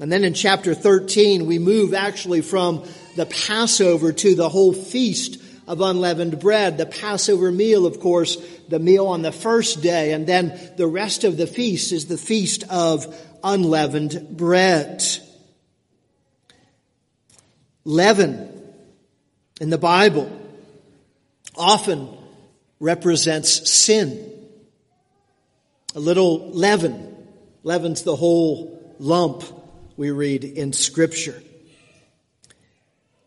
And 0.00 0.10
then 0.10 0.24
in 0.24 0.34
chapter 0.34 0.74
13, 0.74 1.46
we 1.46 1.60
move 1.60 1.94
actually 1.94 2.40
from 2.40 2.84
the 3.14 3.26
Passover 3.26 4.12
to 4.12 4.34
the 4.34 4.48
whole 4.48 4.72
feast 4.72 5.40
of 5.68 5.82
unleavened 5.82 6.40
bread. 6.40 6.78
The 6.78 6.86
Passover 6.86 7.52
meal, 7.52 7.86
of 7.86 8.00
course, 8.00 8.36
the 8.68 8.78
meal 8.78 9.06
on 9.06 9.22
the 9.22 9.30
first 9.30 9.82
day, 9.82 10.12
and 10.12 10.26
then 10.26 10.58
the 10.76 10.86
rest 10.86 11.22
of 11.22 11.36
the 11.36 11.46
feast 11.46 11.92
is 11.92 12.06
the 12.06 12.18
feast 12.18 12.64
of 12.70 13.14
unleavened 13.44 14.36
bread. 14.36 15.04
Leaven 17.84 18.50
in 19.60 19.70
the 19.70 19.78
Bible 19.78 20.32
often 21.54 22.08
represents 22.80 23.70
sin. 23.70 24.32
A 25.94 26.00
little 26.00 26.50
leaven 26.50 27.16
leavens 27.62 28.02
the 28.02 28.16
whole 28.16 28.94
lump 28.98 29.44
we 29.96 30.10
read 30.10 30.44
in 30.44 30.72
Scripture. 30.72 31.42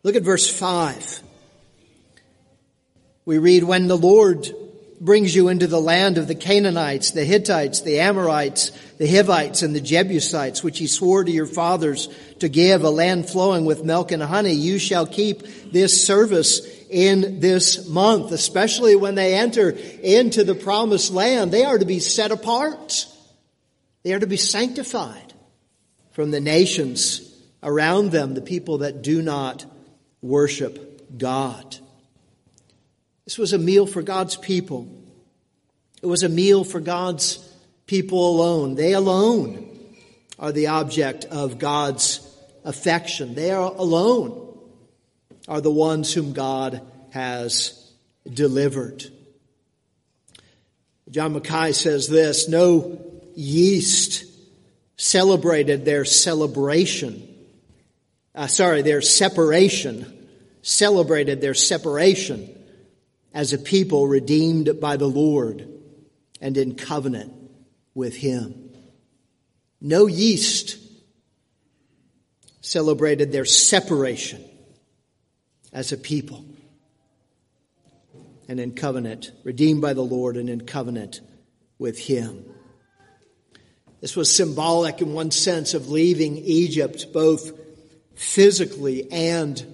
Look 0.02 0.16
at 0.16 0.22
verse 0.22 0.48
5. 0.48 1.22
We 3.24 3.38
read, 3.38 3.64
When 3.64 3.88
the 3.88 3.96
Lord 3.96 4.52
brings 5.00 5.34
you 5.34 5.48
into 5.48 5.66
the 5.66 5.80
land 5.80 6.16
of 6.16 6.28
the 6.28 6.34
Canaanites, 6.34 7.10
the 7.10 7.24
Hittites, 7.24 7.80
the 7.80 7.98
Amorites, 7.98 8.70
the 8.98 9.06
Hivites, 9.06 9.62
and 9.62 9.74
the 9.74 9.80
Jebusites, 9.80 10.62
which 10.62 10.78
he 10.78 10.86
swore 10.86 11.24
to 11.24 11.30
your 11.30 11.46
fathers 11.46 12.08
to 12.38 12.48
give, 12.48 12.84
a 12.84 12.90
land 12.90 13.28
flowing 13.28 13.64
with 13.64 13.84
milk 13.84 14.12
and 14.12 14.22
honey, 14.22 14.52
you 14.52 14.78
shall 14.78 15.06
keep 15.06 15.42
this 15.72 16.06
service 16.06 16.60
in 16.88 17.40
this 17.40 17.88
month, 17.88 18.30
especially 18.30 18.94
when 18.94 19.16
they 19.16 19.34
enter 19.34 19.70
into 19.70 20.44
the 20.44 20.54
promised 20.54 21.10
land. 21.10 21.50
They 21.50 21.64
are 21.64 21.78
to 21.78 21.84
be 21.84 21.98
set 21.98 22.30
apart. 22.30 23.06
They 24.04 24.12
are 24.12 24.20
to 24.20 24.26
be 24.26 24.36
sanctified 24.36 25.32
from 26.12 26.30
the 26.30 26.40
nations 26.40 27.28
around 27.62 28.10
them, 28.10 28.34
the 28.34 28.40
people 28.40 28.78
that 28.78 29.02
do 29.02 29.22
not 29.22 29.64
worship 30.20 31.18
God. 31.18 31.78
This 33.24 33.38
was 33.38 33.52
a 33.52 33.58
meal 33.58 33.86
for 33.86 34.02
God's 34.02 34.36
people. 34.36 34.88
It 36.02 36.06
was 36.06 36.22
a 36.22 36.28
meal 36.28 36.64
for 36.64 36.80
God's 36.80 37.38
people 37.86 38.30
alone. 38.30 38.74
They 38.74 38.92
alone 38.92 39.68
are 40.38 40.50
the 40.52 40.68
object 40.68 41.24
of 41.26 41.58
God's 41.58 42.28
affection. 42.64 43.34
They 43.34 43.52
are 43.52 43.72
alone 43.72 44.38
are 45.48 45.60
the 45.60 45.70
ones 45.70 46.12
whom 46.12 46.32
God 46.32 46.80
has 47.10 47.92
delivered. 48.28 49.04
John 51.10 51.34
Mackay 51.34 51.72
says 51.72 52.08
this, 52.08 52.48
no 52.48 53.00
yeast 53.34 54.24
celebrated 54.96 55.84
their 55.84 56.04
celebration. 56.04 57.28
Uh, 58.34 58.46
sorry, 58.46 58.82
their 58.82 59.02
separation, 59.02 60.28
celebrated 60.62 61.40
their 61.40 61.54
separation 61.54 62.48
as 63.34 63.52
a 63.52 63.58
people 63.58 64.06
redeemed 64.06 64.80
by 64.80 64.96
the 64.96 65.08
Lord 65.08 65.68
and 66.40 66.56
in 66.56 66.74
covenant 66.74 67.32
with 67.94 68.16
Him. 68.16 68.70
No 69.80 70.06
yeast 70.06 70.78
celebrated 72.60 73.32
their 73.32 73.44
separation 73.44 74.44
as 75.72 75.92
a 75.92 75.96
people 75.96 76.44
and 78.48 78.60
in 78.60 78.72
covenant, 78.72 79.32
redeemed 79.44 79.80
by 79.80 79.94
the 79.94 80.02
Lord 80.02 80.36
and 80.36 80.50
in 80.50 80.66
covenant 80.66 81.20
with 81.78 81.98
Him. 81.98 82.44
This 84.00 84.16
was 84.16 84.34
symbolic 84.34 85.00
in 85.00 85.14
one 85.14 85.30
sense 85.30 85.74
of 85.74 85.88
leaving 85.88 86.36
Egypt 86.36 87.06
both 87.12 87.52
physically 88.14 89.10
and 89.10 89.64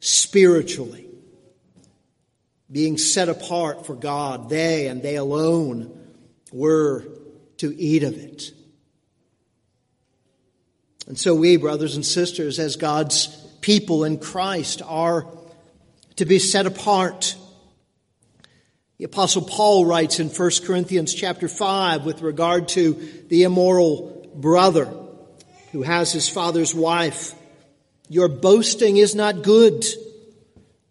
spiritually. 0.00 1.05
Being 2.70 2.98
set 2.98 3.28
apart 3.28 3.86
for 3.86 3.94
God, 3.94 4.48
they 4.48 4.88
and 4.88 5.02
they 5.02 5.16
alone 5.16 5.96
were 6.52 7.04
to 7.58 7.74
eat 7.76 8.02
of 8.02 8.16
it. 8.16 8.52
And 11.06 11.18
so 11.18 11.34
we, 11.34 11.56
brothers 11.56 11.94
and 11.94 12.04
sisters, 12.04 12.58
as 12.58 12.76
God's 12.76 13.28
people 13.60 14.04
in 14.04 14.18
Christ, 14.18 14.82
are 14.84 15.26
to 16.16 16.24
be 16.24 16.38
set 16.38 16.66
apart 16.66 17.36
the 18.98 19.04
apostle 19.04 19.42
Paul 19.42 19.84
writes 19.84 20.20
in 20.20 20.28
1 20.28 20.50
Corinthians 20.64 21.12
chapter 21.12 21.48
5 21.48 22.06
with 22.06 22.22
regard 22.22 22.68
to 22.68 22.94
the 23.28 23.42
immoral 23.42 24.30
brother 24.34 24.90
who 25.72 25.82
has 25.82 26.12
his 26.12 26.30
father's 26.30 26.74
wife. 26.74 27.34
Your 28.08 28.28
boasting 28.28 28.96
is 28.96 29.14
not 29.14 29.42
good. 29.42 29.84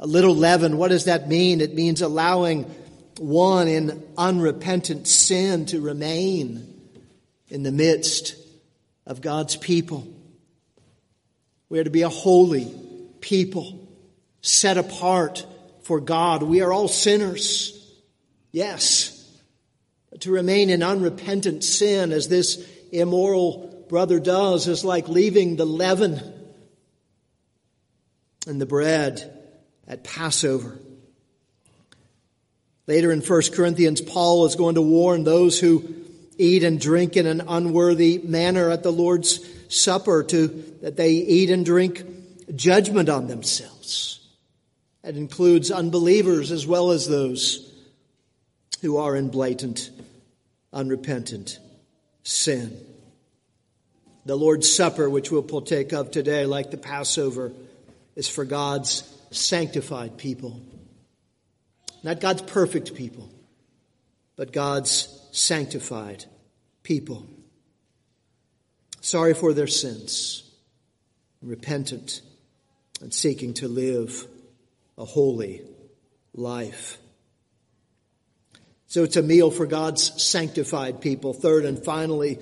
A 0.00 0.06
little 0.06 0.34
leaven, 0.34 0.78
what 0.78 0.88
does 0.88 1.04
that 1.04 1.28
mean? 1.28 1.60
It 1.60 1.74
means 1.74 2.02
allowing 2.02 2.64
one 3.18 3.66
in 3.66 4.04
unrepentant 4.16 5.08
sin 5.08 5.66
to 5.66 5.80
remain 5.80 6.74
in 7.48 7.62
the 7.64 7.72
midst 7.72 8.36
of 9.06 9.20
God's 9.20 9.56
people. 9.56 10.06
We 11.68 11.80
are 11.80 11.84
to 11.84 11.90
be 11.90 12.02
a 12.02 12.08
holy 12.08 12.72
people, 13.20 13.88
set 14.40 14.76
apart 14.78 15.44
for 15.82 16.00
God. 16.00 16.42
We 16.42 16.60
are 16.60 16.72
all 16.72 16.88
sinners. 16.88 17.74
Yes. 18.52 19.14
But 20.10 20.22
to 20.22 20.30
remain 20.30 20.70
in 20.70 20.82
unrepentant 20.82 21.64
sin 21.64 22.12
as 22.12 22.28
this 22.28 22.64
immoral 22.92 23.84
brother 23.88 24.20
does 24.20 24.68
is 24.68 24.84
like 24.84 25.08
leaving 25.08 25.56
the 25.56 25.66
leaven 25.66 26.20
and 28.46 28.60
the 28.60 28.66
bread 28.66 29.37
at 29.88 30.04
Passover. 30.04 30.78
Later 32.86 33.10
in 33.10 33.20
1 33.20 33.42
Corinthians, 33.52 34.00
Paul 34.00 34.46
is 34.46 34.54
going 34.54 34.76
to 34.76 34.82
warn 34.82 35.24
those 35.24 35.58
who 35.58 35.94
eat 36.36 36.62
and 36.62 36.80
drink 36.80 37.16
in 37.16 37.26
an 37.26 37.42
unworthy 37.48 38.18
manner 38.18 38.70
at 38.70 38.82
the 38.82 38.92
Lord's 38.92 39.40
Supper 39.68 40.22
to, 40.22 40.46
that 40.80 40.96
they 40.96 41.10
eat 41.10 41.50
and 41.50 41.64
drink 41.66 42.02
judgment 42.54 43.10
on 43.10 43.26
themselves. 43.26 44.26
It 45.04 45.16
includes 45.16 45.70
unbelievers 45.70 46.50
as 46.50 46.66
well 46.66 46.90
as 46.90 47.06
those 47.06 47.70
who 48.80 48.96
are 48.96 49.14
in 49.14 49.28
blatant, 49.28 49.90
unrepentant 50.72 51.58
sin. 52.22 52.78
The 54.24 54.36
Lord's 54.36 54.72
Supper, 54.72 55.10
which 55.10 55.30
we'll 55.30 55.42
partake 55.42 55.92
of 55.92 56.10
today, 56.10 56.46
like 56.46 56.70
the 56.70 56.76
Passover, 56.78 57.52
is 58.16 58.28
for 58.28 58.44
God's 58.44 59.02
sanctified 59.30 60.18
people. 60.18 60.60
Not 62.02 62.20
God's 62.20 62.42
perfect 62.42 62.94
people, 62.94 63.30
but 64.36 64.52
God's 64.52 65.08
sanctified 65.32 66.24
people. 66.82 67.26
Sorry 69.00 69.34
for 69.34 69.52
their 69.52 69.66
sins, 69.66 70.42
repentant, 71.42 72.20
and 73.00 73.12
seeking 73.12 73.54
to 73.54 73.68
live 73.68 74.26
a 74.96 75.04
holy 75.04 75.62
life. 76.34 76.98
So 78.86 79.04
it's 79.04 79.16
a 79.16 79.22
meal 79.22 79.50
for 79.50 79.66
God's 79.66 80.22
sanctified 80.22 81.00
people. 81.00 81.34
Third 81.34 81.64
and 81.64 81.82
finally, 81.82 82.38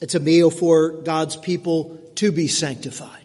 it's 0.00 0.14
a 0.14 0.20
meal 0.20 0.50
for 0.50 1.02
God's 1.02 1.36
people 1.36 2.00
to 2.16 2.32
be 2.32 2.48
sanctified. 2.48 3.23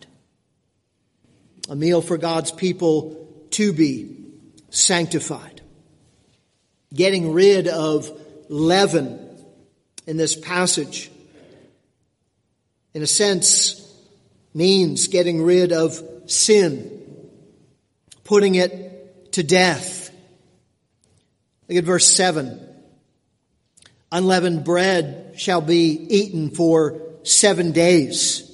A 1.69 1.75
meal 1.75 2.01
for 2.01 2.17
God's 2.17 2.51
people 2.51 3.27
to 3.51 3.71
be 3.71 4.15
sanctified. 4.69 5.61
Getting 6.93 7.31
rid 7.31 7.67
of 7.67 8.11
leaven 8.49 9.19
in 10.07 10.17
this 10.17 10.35
passage, 10.35 11.11
in 12.93 13.03
a 13.03 13.07
sense, 13.07 13.85
means 14.53 15.07
getting 15.07 15.43
rid 15.43 15.71
of 15.71 16.01
sin 16.25 16.99
putting 18.29 18.53
it 18.53 19.31
to 19.31 19.41
death. 19.41 20.11
Look 21.67 21.79
at 21.79 21.83
verse 21.83 22.05
7. 22.05 22.63
Unleavened 24.11 24.63
bread 24.63 25.33
shall 25.35 25.61
be 25.61 25.93
eaten 26.09 26.51
for 26.51 27.01
seven 27.23 27.71
days. 27.71 28.48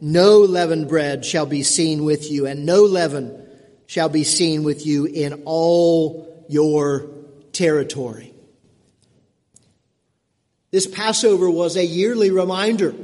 No 0.00 0.38
leavened 0.38 0.88
bread 0.88 1.24
shall 1.24 1.46
be 1.46 1.62
seen 1.62 2.04
with 2.04 2.30
you, 2.30 2.46
and 2.46 2.64
no 2.64 2.82
leaven 2.84 3.46
shall 3.86 4.08
be 4.08 4.24
seen 4.24 4.62
with 4.62 4.86
you 4.86 5.04
in 5.04 5.42
all 5.44 6.44
your 6.48 7.10
territory. 7.52 8.32
This 10.70 10.86
Passover 10.86 11.50
was 11.50 11.76
a 11.76 11.84
yearly 11.84 12.30
reminder, 12.30 12.94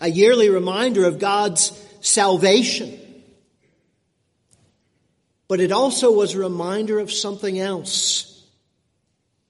a 0.00 0.08
yearly 0.08 0.50
reminder 0.50 1.06
of 1.06 1.18
God's 1.18 1.72
salvation. 2.00 2.98
But 5.48 5.60
it 5.60 5.72
also 5.72 6.12
was 6.12 6.34
a 6.34 6.38
reminder 6.38 6.98
of 6.98 7.12
something 7.12 7.58
else. 7.58 8.28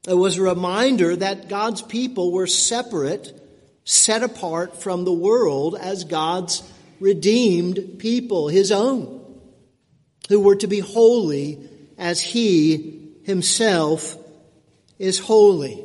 It 0.06 0.14
was 0.14 0.36
a 0.36 0.42
reminder 0.42 1.14
that 1.16 1.48
God's 1.48 1.82
people 1.82 2.32
were 2.32 2.46
separate, 2.46 3.40
set 3.84 4.22
apart 4.22 4.80
from 4.82 5.04
the 5.04 5.12
world 5.12 5.76
as 5.76 6.04
God's 6.04 6.62
redeemed 7.00 7.98
people, 7.98 8.48
His 8.48 8.70
own, 8.70 9.20
who 10.28 10.40
were 10.40 10.56
to 10.56 10.66
be 10.66 10.80
holy 10.80 11.68
as 11.98 12.20
He 12.20 13.10
Himself 13.24 14.16
is 14.98 15.18
holy. 15.18 15.84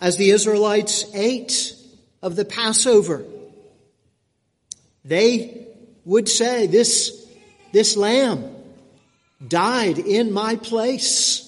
As 0.00 0.16
the 0.16 0.30
Israelites 0.30 1.04
ate 1.14 1.74
of 2.22 2.36
the 2.36 2.44
Passover, 2.44 3.24
they 5.04 5.66
would 6.04 6.28
say, 6.28 6.66
This, 6.66 7.26
this 7.72 7.96
lamb 7.96 8.54
died 9.46 9.98
in 9.98 10.32
my 10.32 10.56
place. 10.56 11.46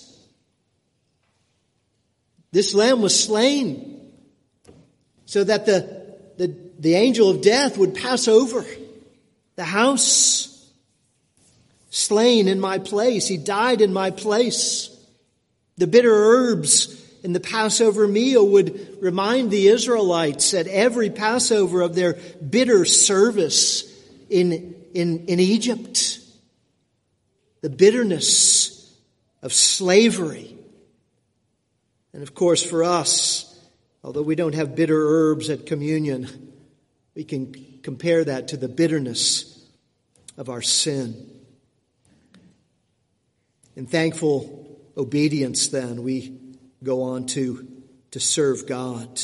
This 2.52 2.74
lamb 2.74 3.00
was 3.00 3.18
slain 3.18 4.12
so 5.24 5.42
that 5.42 5.66
the, 5.66 6.16
the, 6.36 6.54
the 6.78 6.94
angel 6.94 7.30
of 7.30 7.40
death 7.40 7.78
would 7.78 7.94
pass 7.94 8.28
over 8.28 8.64
the 9.56 9.64
house. 9.64 10.48
Slain 11.90 12.48
in 12.48 12.60
my 12.60 12.78
place. 12.78 13.26
He 13.26 13.36
died 13.36 13.80
in 13.80 13.92
my 13.92 14.10
place. 14.10 14.90
The 15.76 15.86
bitter 15.86 16.12
herbs 16.12 16.98
in 17.22 17.32
the 17.32 17.40
Passover 17.40 18.06
meal 18.06 18.46
would 18.46 18.98
remind 19.02 19.50
the 19.50 19.68
Israelites 19.68 20.54
at 20.54 20.66
every 20.66 21.10
Passover 21.10 21.82
of 21.82 21.94
their 21.94 22.14
bitter 22.14 22.84
service 22.84 23.84
in, 24.28 24.74
in, 24.94 25.26
in 25.26 25.40
Egypt 25.40 26.18
the 27.62 27.70
bitterness 27.70 28.92
of 29.40 29.52
slavery. 29.52 30.56
And 32.12 32.22
of 32.22 32.35
course, 32.35 32.62
for 32.62 32.85
us, 32.85 33.48
although 34.05 34.22
we 34.22 34.35
don't 34.35 34.55
have 34.55 34.77
bitter 34.77 35.01
herbs 35.01 35.48
at 35.48 35.66
communion, 35.66 36.53
we 37.14 37.25
can 37.25 37.55
compare 37.83 38.25
that 38.25 38.48
to 38.48 38.57
the 38.57 38.68
bitterness 38.68 39.66
of 40.37 40.48
our 40.48 40.62
sin. 40.62 41.31
In 43.77 43.87
thankful 43.87 44.79
obedience, 44.96 45.68
then, 45.68 46.03
we 46.03 46.38
go 46.83 47.03
on 47.03 47.27
to, 47.27 47.66
to 48.11 48.20
serve 48.20 48.66
God. 48.66 49.20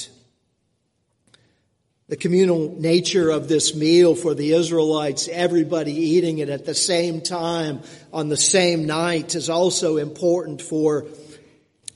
The 2.08 2.16
communal 2.16 2.74
nature 2.80 3.28
of 3.28 3.48
this 3.48 3.74
meal 3.74 4.14
for 4.14 4.32
the 4.32 4.52
Israelites, 4.52 5.28
everybody 5.28 5.92
eating 5.92 6.38
it 6.38 6.48
at 6.48 6.64
the 6.64 6.74
same 6.74 7.20
time 7.20 7.82
on 8.14 8.30
the 8.30 8.36
same 8.36 8.86
night 8.86 9.34
is 9.34 9.50
also 9.50 9.98
important 9.98 10.62
for 10.62 11.06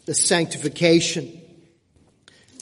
the 0.05 0.15
sanctification. 0.15 1.41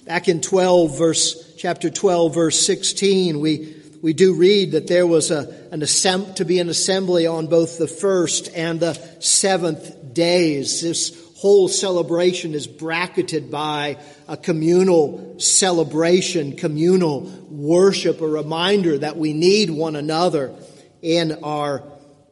Back 0.05 0.29
in 0.29 0.41
12 0.41 0.99
verse, 0.99 1.55
chapter 1.57 1.91
12 1.91 2.35
verse 2.35 2.67
16, 2.67 3.41
we, 3.41 3.77
we 4.03 4.13
do 4.13 4.35
read 4.35 4.73
that 4.73 4.87
there 4.87 5.07
was 5.07 5.31
a, 5.31 5.69
an 5.71 5.81
assemb- 5.81 6.37
to 6.37 6.45
be 6.45 6.59
an 6.59 6.69
assembly 6.69 7.27
on 7.27 7.47
both 7.47 7.79
the 7.79 7.87
first 7.87 8.51
and 8.55 8.81
the 8.81 8.95
seventh 9.21 10.13
days. 10.13 10.83
This 10.83 11.17
whole 11.37 11.69
celebration 11.69 12.55
is 12.55 12.67
bracketed 12.67 13.51
by 13.51 13.97
a 14.29 14.37
communal 14.37 15.37
celebration, 15.39 16.57
communal 16.57 17.21
worship, 17.49 18.21
a 18.21 18.29
reminder 18.29 18.99
that 18.99 19.17
we 19.17 19.33
need 19.33 19.71
one 19.71 19.97
another 19.97 20.55
in 21.01 21.43
our 21.43 21.83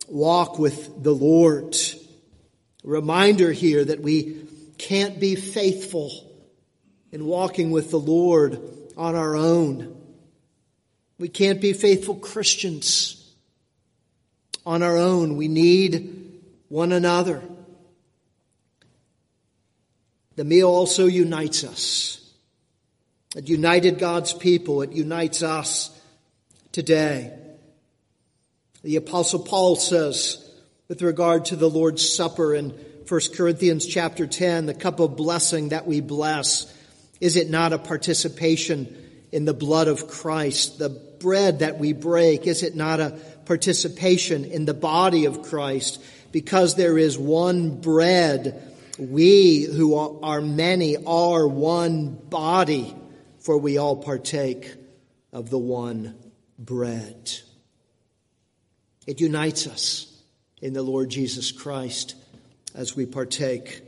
walk 0.08 0.58
with 0.58 1.02
the 1.02 1.14
Lord. 1.14 1.74
A 2.84 2.88
reminder 2.88 3.50
here 3.52 3.84
that 3.84 4.00
we 4.00 4.47
can't 4.78 5.20
be 5.20 5.34
faithful 5.34 6.10
in 7.12 7.24
walking 7.24 7.70
with 7.70 7.90
the 7.90 7.98
Lord 7.98 8.60
on 8.96 9.14
our 9.14 9.36
own. 9.36 9.94
We 11.18 11.28
can't 11.28 11.60
be 11.60 11.72
faithful 11.72 12.14
Christians 12.14 13.14
on 14.64 14.82
our 14.82 14.96
own. 14.96 15.36
We 15.36 15.48
need 15.48 16.40
one 16.68 16.92
another. 16.92 17.42
The 20.36 20.44
meal 20.44 20.68
also 20.68 21.06
unites 21.06 21.64
us. 21.64 22.14
It 23.34 23.48
united 23.48 23.98
God's 23.98 24.32
people. 24.32 24.82
It 24.82 24.92
unites 24.92 25.42
us 25.42 25.90
today. 26.70 27.36
The 28.82 28.96
apostle 28.96 29.40
Paul 29.40 29.76
says 29.76 30.44
with 30.86 31.02
regard 31.02 31.46
to 31.46 31.56
the 31.56 31.68
Lord's 31.68 32.08
Supper 32.08 32.54
in 32.54 32.72
1 33.08 33.20
Corinthians 33.34 33.86
chapter 33.86 34.26
10, 34.26 34.66
the 34.66 34.74
cup 34.74 35.00
of 35.00 35.16
blessing 35.16 35.70
that 35.70 35.86
we 35.86 36.02
bless, 36.02 36.70
is 37.22 37.36
it 37.36 37.48
not 37.48 37.72
a 37.72 37.78
participation 37.78 38.94
in 39.32 39.46
the 39.46 39.54
blood 39.54 39.88
of 39.88 40.08
Christ? 40.08 40.78
The 40.78 40.90
bread 40.90 41.60
that 41.60 41.78
we 41.78 41.94
break, 41.94 42.46
is 42.46 42.62
it 42.62 42.76
not 42.76 43.00
a 43.00 43.18
participation 43.46 44.44
in 44.44 44.66
the 44.66 44.74
body 44.74 45.24
of 45.24 45.42
Christ? 45.42 46.02
Because 46.32 46.74
there 46.74 46.98
is 46.98 47.16
one 47.16 47.80
bread 47.80 48.62
we 48.98 49.62
who 49.62 49.94
are 49.94 50.42
many 50.42 50.96
are 51.06 51.48
one 51.48 52.14
body, 52.14 52.94
for 53.38 53.56
we 53.56 53.78
all 53.78 53.96
partake 53.96 54.74
of 55.32 55.48
the 55.48 55.58
one 55.58 56.14
bread. 56.58 57.32
It 59.06 59.22
unites 59.22 59.66
us 59.66 60.14
in 60.60 60.74
the 60.74 60.82
Lord 60.82 61.08
Jesus 61.08 61.52
Christ 61.52 62.16
as 62.78 62.94
we 62.94 63.04
partake 63.04 63.82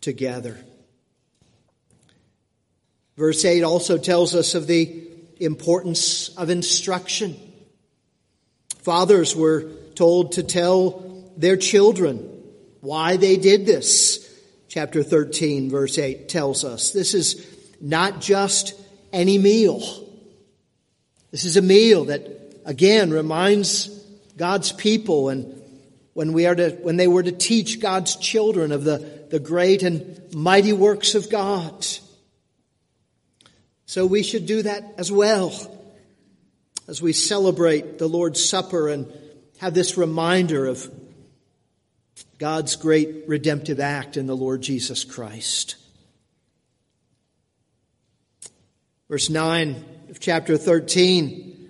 together. 0.00 0.56
Verse 3.14 3.44
8 3.44 3.62
also 3.62 3.98
tells 3.98 4.34
us 4.34 4.54
of 4.54 4.66
the 4.66 5.06
importance 5.38 6.30
of 6.30 6.48
instruction. 6.48 7.36
Fathers 8.78 9.36
were 9.36 9.70
told 9.94 10.32
to 10.32 10.42
tell 10.42 11.30
their 11.36 11.58
children 11.58 12.26
why 12.80 13.18
they 13.18 13.36
did 13.36 13.66
this 13.66 14.26
chapter 14.66 15.02
13, 15.02 15.68
verse 15.68 15.98
8 15.98 16.30
tells 16.30 16.64
us. 16.64 16.90
This 16.92 17.12
is 17.12 17.46
not 17.82 18.22
just 18.22 18.74
any 19.12 19.36
meal. 19.36 19.82
This 21.32 21.44
is 21.44 21.58
a 21.58 21.62
meal 21.62 22.06
that, 22.06 22.62
again, 22.64 23.10
reminds 23.10 23.88
God's 24.38 24.72
people 24.72 25.28
and 25.28 25.61
when 26.14 26.32
we 26.32 26.46
are 26.46 26.54
to, 26.54 26.70
when 26.82 26.96
they 26.96 27.08
were 27.08 27.22
to 27.22 27.32
teach 27.32 27.80
God's 27.80 28.16
children 28.16 28.72
of 28.72 28.84
the, 28.84 29.26
the 29.30 29.40
great 29.40 29.82
and 29.82 30.34
mighty 30.34 30.72
works 30.72 31.14
of 31.14 31.30
God. 31.30 31.86
So 33.86 34.06
we 34.06 34.22
should 34.22 34.46
do 34.46 34.62
that 34.62 34.94
as 34.98 35.10
well 35.10 35.52
as 36.88 37.00
we 37.00 37.12
celebrate 37.12 37.98
the 37.98 38.08
Lord's 38.08 38.44
Supper 38.44 38.88
and 38.88 39.10
have 39.58 39.74
this 39.74 39.96
reminder 39.96 40.66
of 40.66 40.90
God's 42.38 42.76
great 42.76 43.24
redemptive 43.28 43.80
act 43.80 44.16
in 44.16 44.26
the 44.26 44.36
Lord 44.36 44.62
Jesus 44.62 45.04
Christ. 45.04 45.76
Verse 49.08 49.30
9 49.30 49.84
of 50.10 50.20
chapter 50.20 50.56
13. 50.56 51.61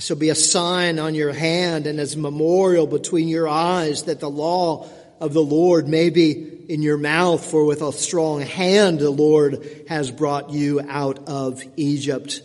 This 0.00 0.18
be 0.18 0.30
a 0.30 0.34
sign 0.34 0.98
on 0.98 1.14
your 1.14 1.32
hand 1.32 1.86
and 1.86 2.00
as 2.00 2.14
a 2.14 2.18
memorial 2.18 2.86
between 2.86 3.28
your 3.28 3.48
eyes 3.48 4.04
that 4.04 4.20
the 4.20 4.30
law 4.30 4.88
of 5.20 5.34
the 5.34 5.42
Lord 5.42 5.88
may 5.88 6.10
be 6.10 6.32
in 6.68 6.80
your 6.82 6.96
mouth, 6.96 7.44
for 7.44 7.64
with 7.64 7.82
a 7.82 7.92
strong 7.92 8.40
hand 8.40 8.98
the 8.98 9.10
Lord 9.10 9.84
has 9.88 10.10
brought 10.10 10.50
you 10.50 10.80
out 10.88 11.28
of 11.28 11.62
Egypt. 11.76 12.40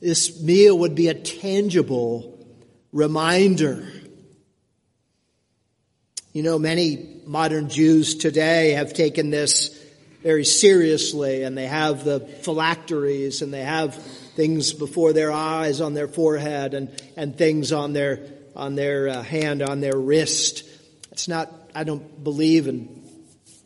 This 0.00 0.40
meal 0.40 0.78
would 0.78 0.94
be 0.94 1.08
a 1.08 1.14
tangible 1.14 2.38
reminder 2.92 3.86
you 6.36 6.42
know, 6.42 6.58
many 6.58 7.22
modern 7.24 7.70
Jews 7.70 8.14
today 8.14 8.72
have 8.72 8.92
taken 8.92 9.30
this 9.30 9.70
very 10.22 10.44
seriously 10.44 11.44
and 11.44 11.56
they 11.56 11.66
have 11.66 12.04
the 12.04 12.20
phylacteries 12.20 13.40
and 13.40 13.54
they 13.54 13.62
have 13.62 13.98
things 14.36 14.72
before 14.72 15.12
their 15.12 15.32
eyes 15.32 15.80
on 15.80 15.94
their 15.94 16.08
forehead 16.08 16.74
and, 16.74 16.90
and 17.16 17.36
things 17.36 17.72
on 17.72 17.92
their, 17.92 18.20
on 18.54 18.74
their 18.74 19.08
uh, 19.08 19.22
hand, 19.22 19.62
on 19.62 19.80
their 19.80 19.96
wrist. 19.96 20.62
It's 21.10 21.26
not, 21.26 21.50
I 21.74 21.84
don't 21.84 22.22
believe, 22.22 22.68
and 22.68 23.02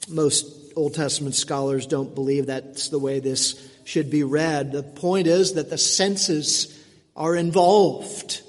most 0.08 0.72
Old 0.76 0.94
Testament 0.94 1.34
scholars 1.34 1.86
don't 1.86 2.14
believe 2.14 2.46
that's 2.46 2.88
the 2.88 2.98
way 2.98 3.20
this 3.20 3.68
should 3.84 4.10
be 4.10 4.22
read. 4.22 4.72
The 4.72 4.82
point 4.82 5.26
is 5.26 5.54
that 5.54 5.68
the 5.68 5.78
senses 5.78 6.78
are 7.16 7.34
involved 7.34 8.40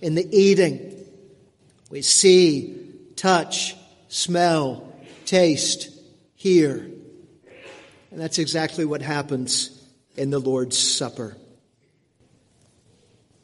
in 0.00 0.14
the 0.14 0.28
eating. 0.30 0.96
We 1.90 2.02
see, 2.02 2.78
touch, 3.16 3.74
smell, 4.08 4.92
taste, 5.24 5.90
hear. 6.36 6.74
And 8.10 8.20
that's 8.20 8.38
exactly 8.38 8.84
what 8.84 9.02
happens 9.02 9.76
in 10.16 10.30
the 10.30 10.38
Lord's 10.38 10.76
Supper. 10.76 11.36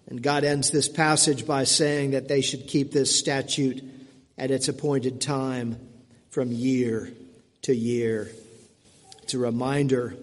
And 0.09 0.23
God 0.23 0.45
ends 0.45 0.71
this 0.71 0.89
passage 0.89 1.47
by 1.47 1.65
saying 1.65 2.13
that 2.13 2.29
they 2.29 2.41
should 2.41 2.69
keep 2.69 2.93
this 2.93 3.19
statute 3.19 3.83
at 4.39 4.51
its 4.51 4.69
appointed 4.69 5.21
time 5.21 5.79
from 6.31 6.53
year 6.53 7.11
to 7.63 7.75
year. 7.75 8.31
It's 9.23 9.35
a 9.35 9.39
reminder 9.39 10.15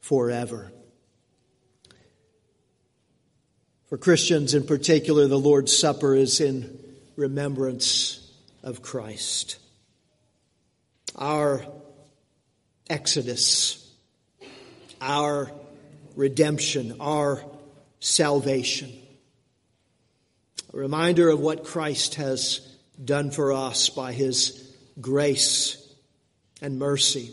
forever. 0.00 0.72
For 3.88 3.98
Christians 3.98 4.54
in 4.54 4.64
particular, 4.64 5.26
the 5.26 5.38
Lord's 5.38 5.76
Supper 5.76 6.14
is 6.14 6.40
in 6.40 6.78
remembrance 7.16 8.32
of 8.62 8.80
Christ. 8.80 9.58
Our 11.14 11.66
exodus, 12.88 13.86
our 15.02 15.50
redemption, 16.16 16.96
our 17.00 17.44
salvation. 18.00 19.01
A 20.74 20.78
reminder 20.78 21.28
of 21.28 21.40
what 21.40 21.64
Christ 21.64 22.14
has 22.14 22.60
done 23.02 23.30
for 23.30 23.52
us 23.52 23.90
by 23.90 24.12
his 24.12 24.74
grace 25.00 25.76
and 26.62 26.78
mercy. 26.78 27.30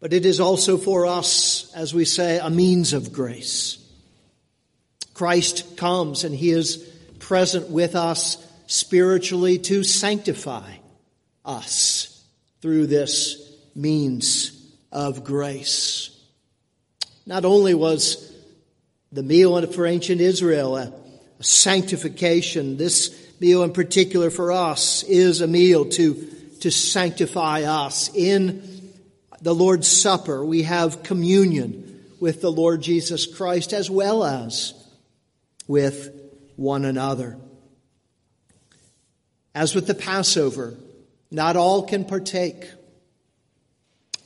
But 0.00 0.12
it 0.12 0.26
is 0.26 0.40
also 0.40 0.76
for 0.76 1.06
us, 1.06 1.72
as 1.74 1.94
we 1.94 2.04
say, 2.04 2.38
a 2.38 2.50
means 2.50 2.92
of 2.92 3.12
grace. 3.12 3.78
Christ 5.14 5.76
comes 5.76 6.24
and 6.24 6.34
he 6.34 6.50
is 6.50 6.76
present 7.20 7.70
with 7.70 7.94
us 7.94 8.44
spiritually 8.66 9.58
to 9.58 9.84
sanctify 9.84 10.72
us 11.44 12.22
through 12.60 12.88
this 12.88 13.52
means 13.74 14.50
of 14.90 15.22
grace. 15.22 16.10
Not 17.26 17.44
only 17.44 17.74
was 17.74 18.32
the 19.12 19.22
meal 19.22 19.64
for 19.68 19.86
ancient 19.86 20.20
Israel 20.20 20.76
a, 20.76 20.92
sanctification, 21.40 22.76
this 22.76 23.24
meal 23.40 23.62
in 23.62 23.72
particular 23.72 24.30
for 24.30 24.52
us 24.52 25.02
is 25.04 25.40
a 25.40 25.46
meal 25.46 25.84
to, 25.86 26.14
to 26.60 26.70
sanctify 26.70 27.62
us. 27.62 28.10
In 28.14 28.92
the 29.40 29.54
Lord's 29.54 29.88
Supper, 29.88 30.44
we 30.44 30.62
have 30.62 31.02
communion 31.02 32.02
with 32.20 32.40
the 32.40 32.52
Lord 32.52 32.80
Jesus 32.80 33.26
Christ 33.26 33.72
as 33.72 33.90
well 33.90 34.24
as 34.24 34.72
with 35.66 36.10
one 36.56 36.84
another. 36.84 37.36
As 39.54 39.74
with 39.74 39.86
the 39.86 39.94
Passover, 39.94 40.74
not 41.30 41.56
all 41.56 41.82
can 41.82 42.04
partake. 42.04 42.64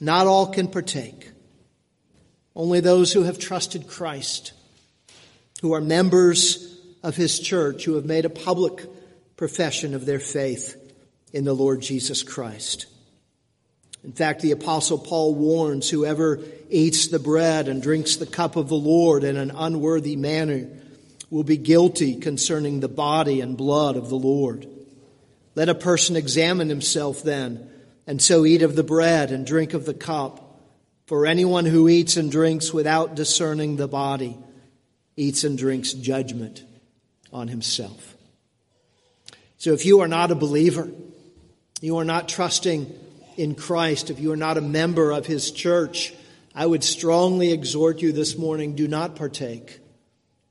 Not 0.01 0.27
all 0.27 0.47
can 0.53 0.69
partake. 0.69 1.31
Only 2.55 2.81
those 2.81 3.13
who 3.13 3.23
have 3.23 3.39
trusted 3.39 3.89
Christ, 3.89 4.53
who 5.61 5.73
are 5.73 5.81
members 5.81 6.68
of 7.03 7.17
his 7.17 7.39
church, 7.39 7.85
who 7.85 7.95
have 7.95 8.05
made 8.05 8.25
a 8.25 8.31
public 8.31 8.87
profession 9.37 9.95
of 9.95 10.05
their 10.05 10.21
faith 10.21 10.77
in 11.33 11.45
the 11.45 11.55
Lord 11.55 11.81
Jesus 11.81 12.23
Christ. 12.23 12.87
In 14.05 14.13
fact, 14.13 14.43
the 14.43 14.53
apostle 14.53 14.99
Paul 14.99 15.35
warns 15.35 15.91
whoever 15.91 16.41
eats 16.71 17.09
the 17.09 17.19
bread 17.19 17.69
and 17.69 17.83
drinks 17.83 18.17
the 18.17 18.27
cup 18.27 18.57
of 18.57 18.69
the 18.69 18.77
Lord 18.77 19.25
in 19.25 19.37
an 19.37 19.51
unworthy 19.51 20.17
manner 20.17 20.69
will 21.31 21.45
be 21.45 21.57
guilty 21.57 22.17
concerning 22.17 22.81
the 22.81 22.89
body 22.89 23.41
and 23.41 23.57
blood 23.57 23.97
of 23.97 24.09
the 24.09 24.17
Lord. 24.17 24.67
Let 25.55 25.69
a 25.69 25.75
person 25.75 26.17
examine 26.17 26.69
himself 26.69 27.23
then, 27.23 27.69
and 28.07 28.23
so 28.23 28.47
eat 28.47 28.63
of 28.63 28.77
the 28.77 28.85
bread 28.85 29.31
and 29.31 29.47
drink 29.47 29.75
of 29.75 29.85
the 29.85 29.95
cup. 29.95 30.45
For 31.07 31.27
anyone 31.27 31.65
who 31.65 31.89
eats 31.89 32.17
and 32.17 32.31
drinks 32.31 32.73
without 32.73 33.15
discerning 33.15 33.77
the 33.77 33.89
body 33.89 34.39
eats 35.17 35.43
and 35.43 35.59
drinks 35.59 35.93
judgment 35.93 36.63
on 37.33 37.49
himself. 37.49 38.17
So 39.59 39.73
if 39.73 39.85
you 39.85 40.01
are 40.01 40.09
not 40.09 40.31
a 40.31 40.37
believer, 40.37 40.89
you 41.81 41.99
are 41.99 42.05
not 42.05 42.29
trusting 42.29 42.93
in 43.37 43.55
Christ, 43.55 44.11
if 44.11 44.19
you 44.19 44.33
are 44.33 44.37
not 44.37 44.57
a 44.57 44.61
member 44.61 45.13
of 45.13 45.27
his 45.27 45.51
church, 45.51 46.13
I 46.55 46.67
would 46.67 46.83
strongly 46.83 47.53
exhort 47.53 48.03
you 48.03 48.11
this 48.11 48.37
morning 48.37 48.75
do 48.75 48.89
not 48.89 49.15
partake 49.15 49.79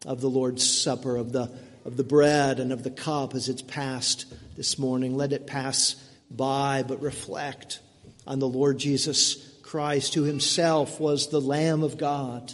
of 0.06 0.22
the 0.22 0.30
Lord's 0.30 0.68
Supper, 0.68 1.18
of 1.18 1.34
the, 1.34 1.52
of 1.84 1.98
the 1.98 2.04
bread 2.04 2.60
and 2.62 2.72
of 2.72 2.84
the 2.84 2.92
cup 2.92 3.36
as 3.36 3.50
it's 3.50 3.62
passed 3.62 4.26
this 4.56 4.80
morning. 4.80 5.18
Let 5.18 5.34
it 5.34 5.48
pass 5.48 5.96
by, 6.32 6.84
but 6.84 7.02
reflect 7.02 7.80
on 8.26 8.40
the 8.40 8.48
Lord 8.48 8.78
Jesus 8.78 9.36
Christ, 9.64 10.14
who 10.14 10.24
himself 10.24 11.00
was 11.00 11.28
the 11.28 11.42
Lamb 11.42 11.84
of 11.84 11.98
God, 11.98 12.54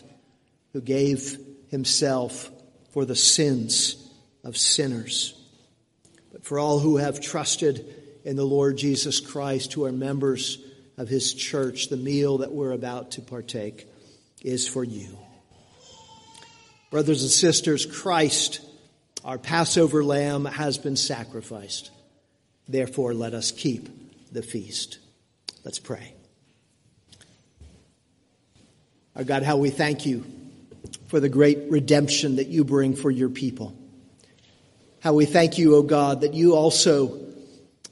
who 0.71 0.81
gave 0.81 1.37
himself 1.69 2.49
for 2.91 3.05
the 3.05 3.15
sins 3.15 4.02
of 4.43 4.57
sinners. 4.57 5.33
But 6.31 6.43
for 6.43 6.59
all 6.59 6.79
who 6.79 6.97
have 6.97 7.21
trusted 7.21 7.85
in 8.23 8.35
the 8.35 8.45
Lord 8.45 8.77
Jesus 8.77 9.19
Christ, 9.19 9.73
who 9.73 9.85
are 9.85 9.91
members 9.91 10.57
of 10.97 11.07
his 11.07 11.33
church, 11.33 11.89
the 11.89 11.97
meal 11.97 12.39
that 12.39 12.51
we're 12.51 12.71
about 12.71 13.11
to 13.11 13.21
partake 13.21 13.87
is 14.41 14.67
for 14.67 14.83
you. 14.83 15.17
Brothers 16.91 17.23
and 17.23 17.31
sisters, 17.31 17.85
Christ, 17.85 18.61
our 19.25 19.37
Passover 19.37 20.03
lamb, 20.03 20.45
has 20.45 20.77
been 20.77 20.95
sacrificed. 20.95 21.91
Therefore, 22.67 23.13
let 23.13 23.33
us 23.33 23.51
keep 23.51 23.89
the 24.31 24.43
feast. 24.43 24.99
Let's 25.63 25.79
pray. 25.79 26.13
Our 29.15 29.23
God, 29.23 29.43
how 29.43 29.57
we 29.57 29.69
thank 29.69 30.05
you 30.05 30.25
for 31.07 31.19
the 31.19 31.29
great 31.29 31.59
redemption 31.69 32.37
that 32.37 32.47
you 32.47 32.63
bring 32.63 32.95
for 32.95 33.11
your 33.11 33.29
people. 33.29 33.75
How 35.03 35.11
we 35.11 35.25
thank 35.25 35.57
you, 35.57 35.75
O 35.75 35.81
God, 35.81 36.21
that 36.21 36.33
you 36.33 36.55
also 36.55 37.19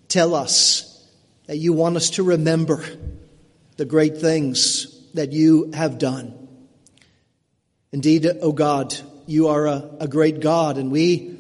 tell 0.08 0.34
us 0.34 1.06
that 1.45 1.58
you 1.58 1.74
want 1.74 1.97
us 1.97 2.12
to 2.12 2.24
remember 2.24 2.86
the 3.76 3.84
great 3.84 4.19
things 4.19 4.97
that 5.13 5.34
you 5.34 5.71
have 5.74 5.97
done. 5.97 6.47
Indeed, 7.91 8.26
O 8.41 8.54
God, 8.54 8.95
you 9.28 9.50
are 9.50 9.67
a, 9.67 9.89
a 10.00 10.08
great 10.08 10.39
God, 10.39 10.78
and 10.78 10.89
we 10.89 11.38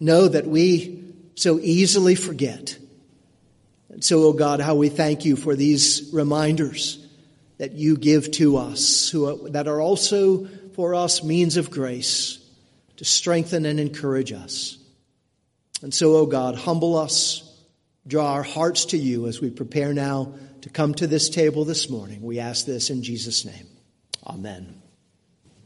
know 0.00 0.26
that 0.26 0.48
we 0.48 1.04
so 1.36 1.60
easily 1.60 2.16
forget. 2.16 2.76
And 3.90 4.02
so, 4.02 4.24
O 4.24 4.32
God, 4.32 4.58
how 4.58 4.74
we 4.74 4.88
thank 4.88 5.24
you 5.24 5.36
for 5.36 5.54
these 5.54 6.10
reminders 6.12 6.98
that 7.58 7.74
you 7.74 7.96
give 7.96 8.32
to 8.32 8.56
us, 8.56 9.10
who 9.10 9.48
that 9.50 9.68
are 9.68 9.80
also 9.80 10.48
for 10.74 10.96
us 10.96 11.22
means 11.22 11.56
of 11.56 11.70
grace 11.70 12.44
to 12.96 13.04
strengthen 13.04 13.64
and 13.64 13.78
encourage 13.78 14.32
us. 14.32 14.78
And 15.84 15.92
so, 15.92 16.16
O 16.16 16.24
God, 16.24 16.54
humble 16.54 16.96
us, 16.96 17.42
draw 18.06 18.32
our 18.32 18.42
hearts 18.42 18.86
to 18.86 18.96
you 18.96 19.26
as 19.26 19.42
we 19.42 19.50
prepare 19.50 19.92
now 19.92 20.32
to 20.62 20.70
come 20.70 20.94
to 20.94 21.06
this 21.06 21.28
table 21.28 21.66
this 21.66 21.90
morning. 21.90 22.22
We 22.22 22.38
ask 22.38 22.64
this 22.64 22.88
in 22.88 23.02
Jesus' 23.02 23.44
name. 23.44 23.66
Amen. 24.26 24.80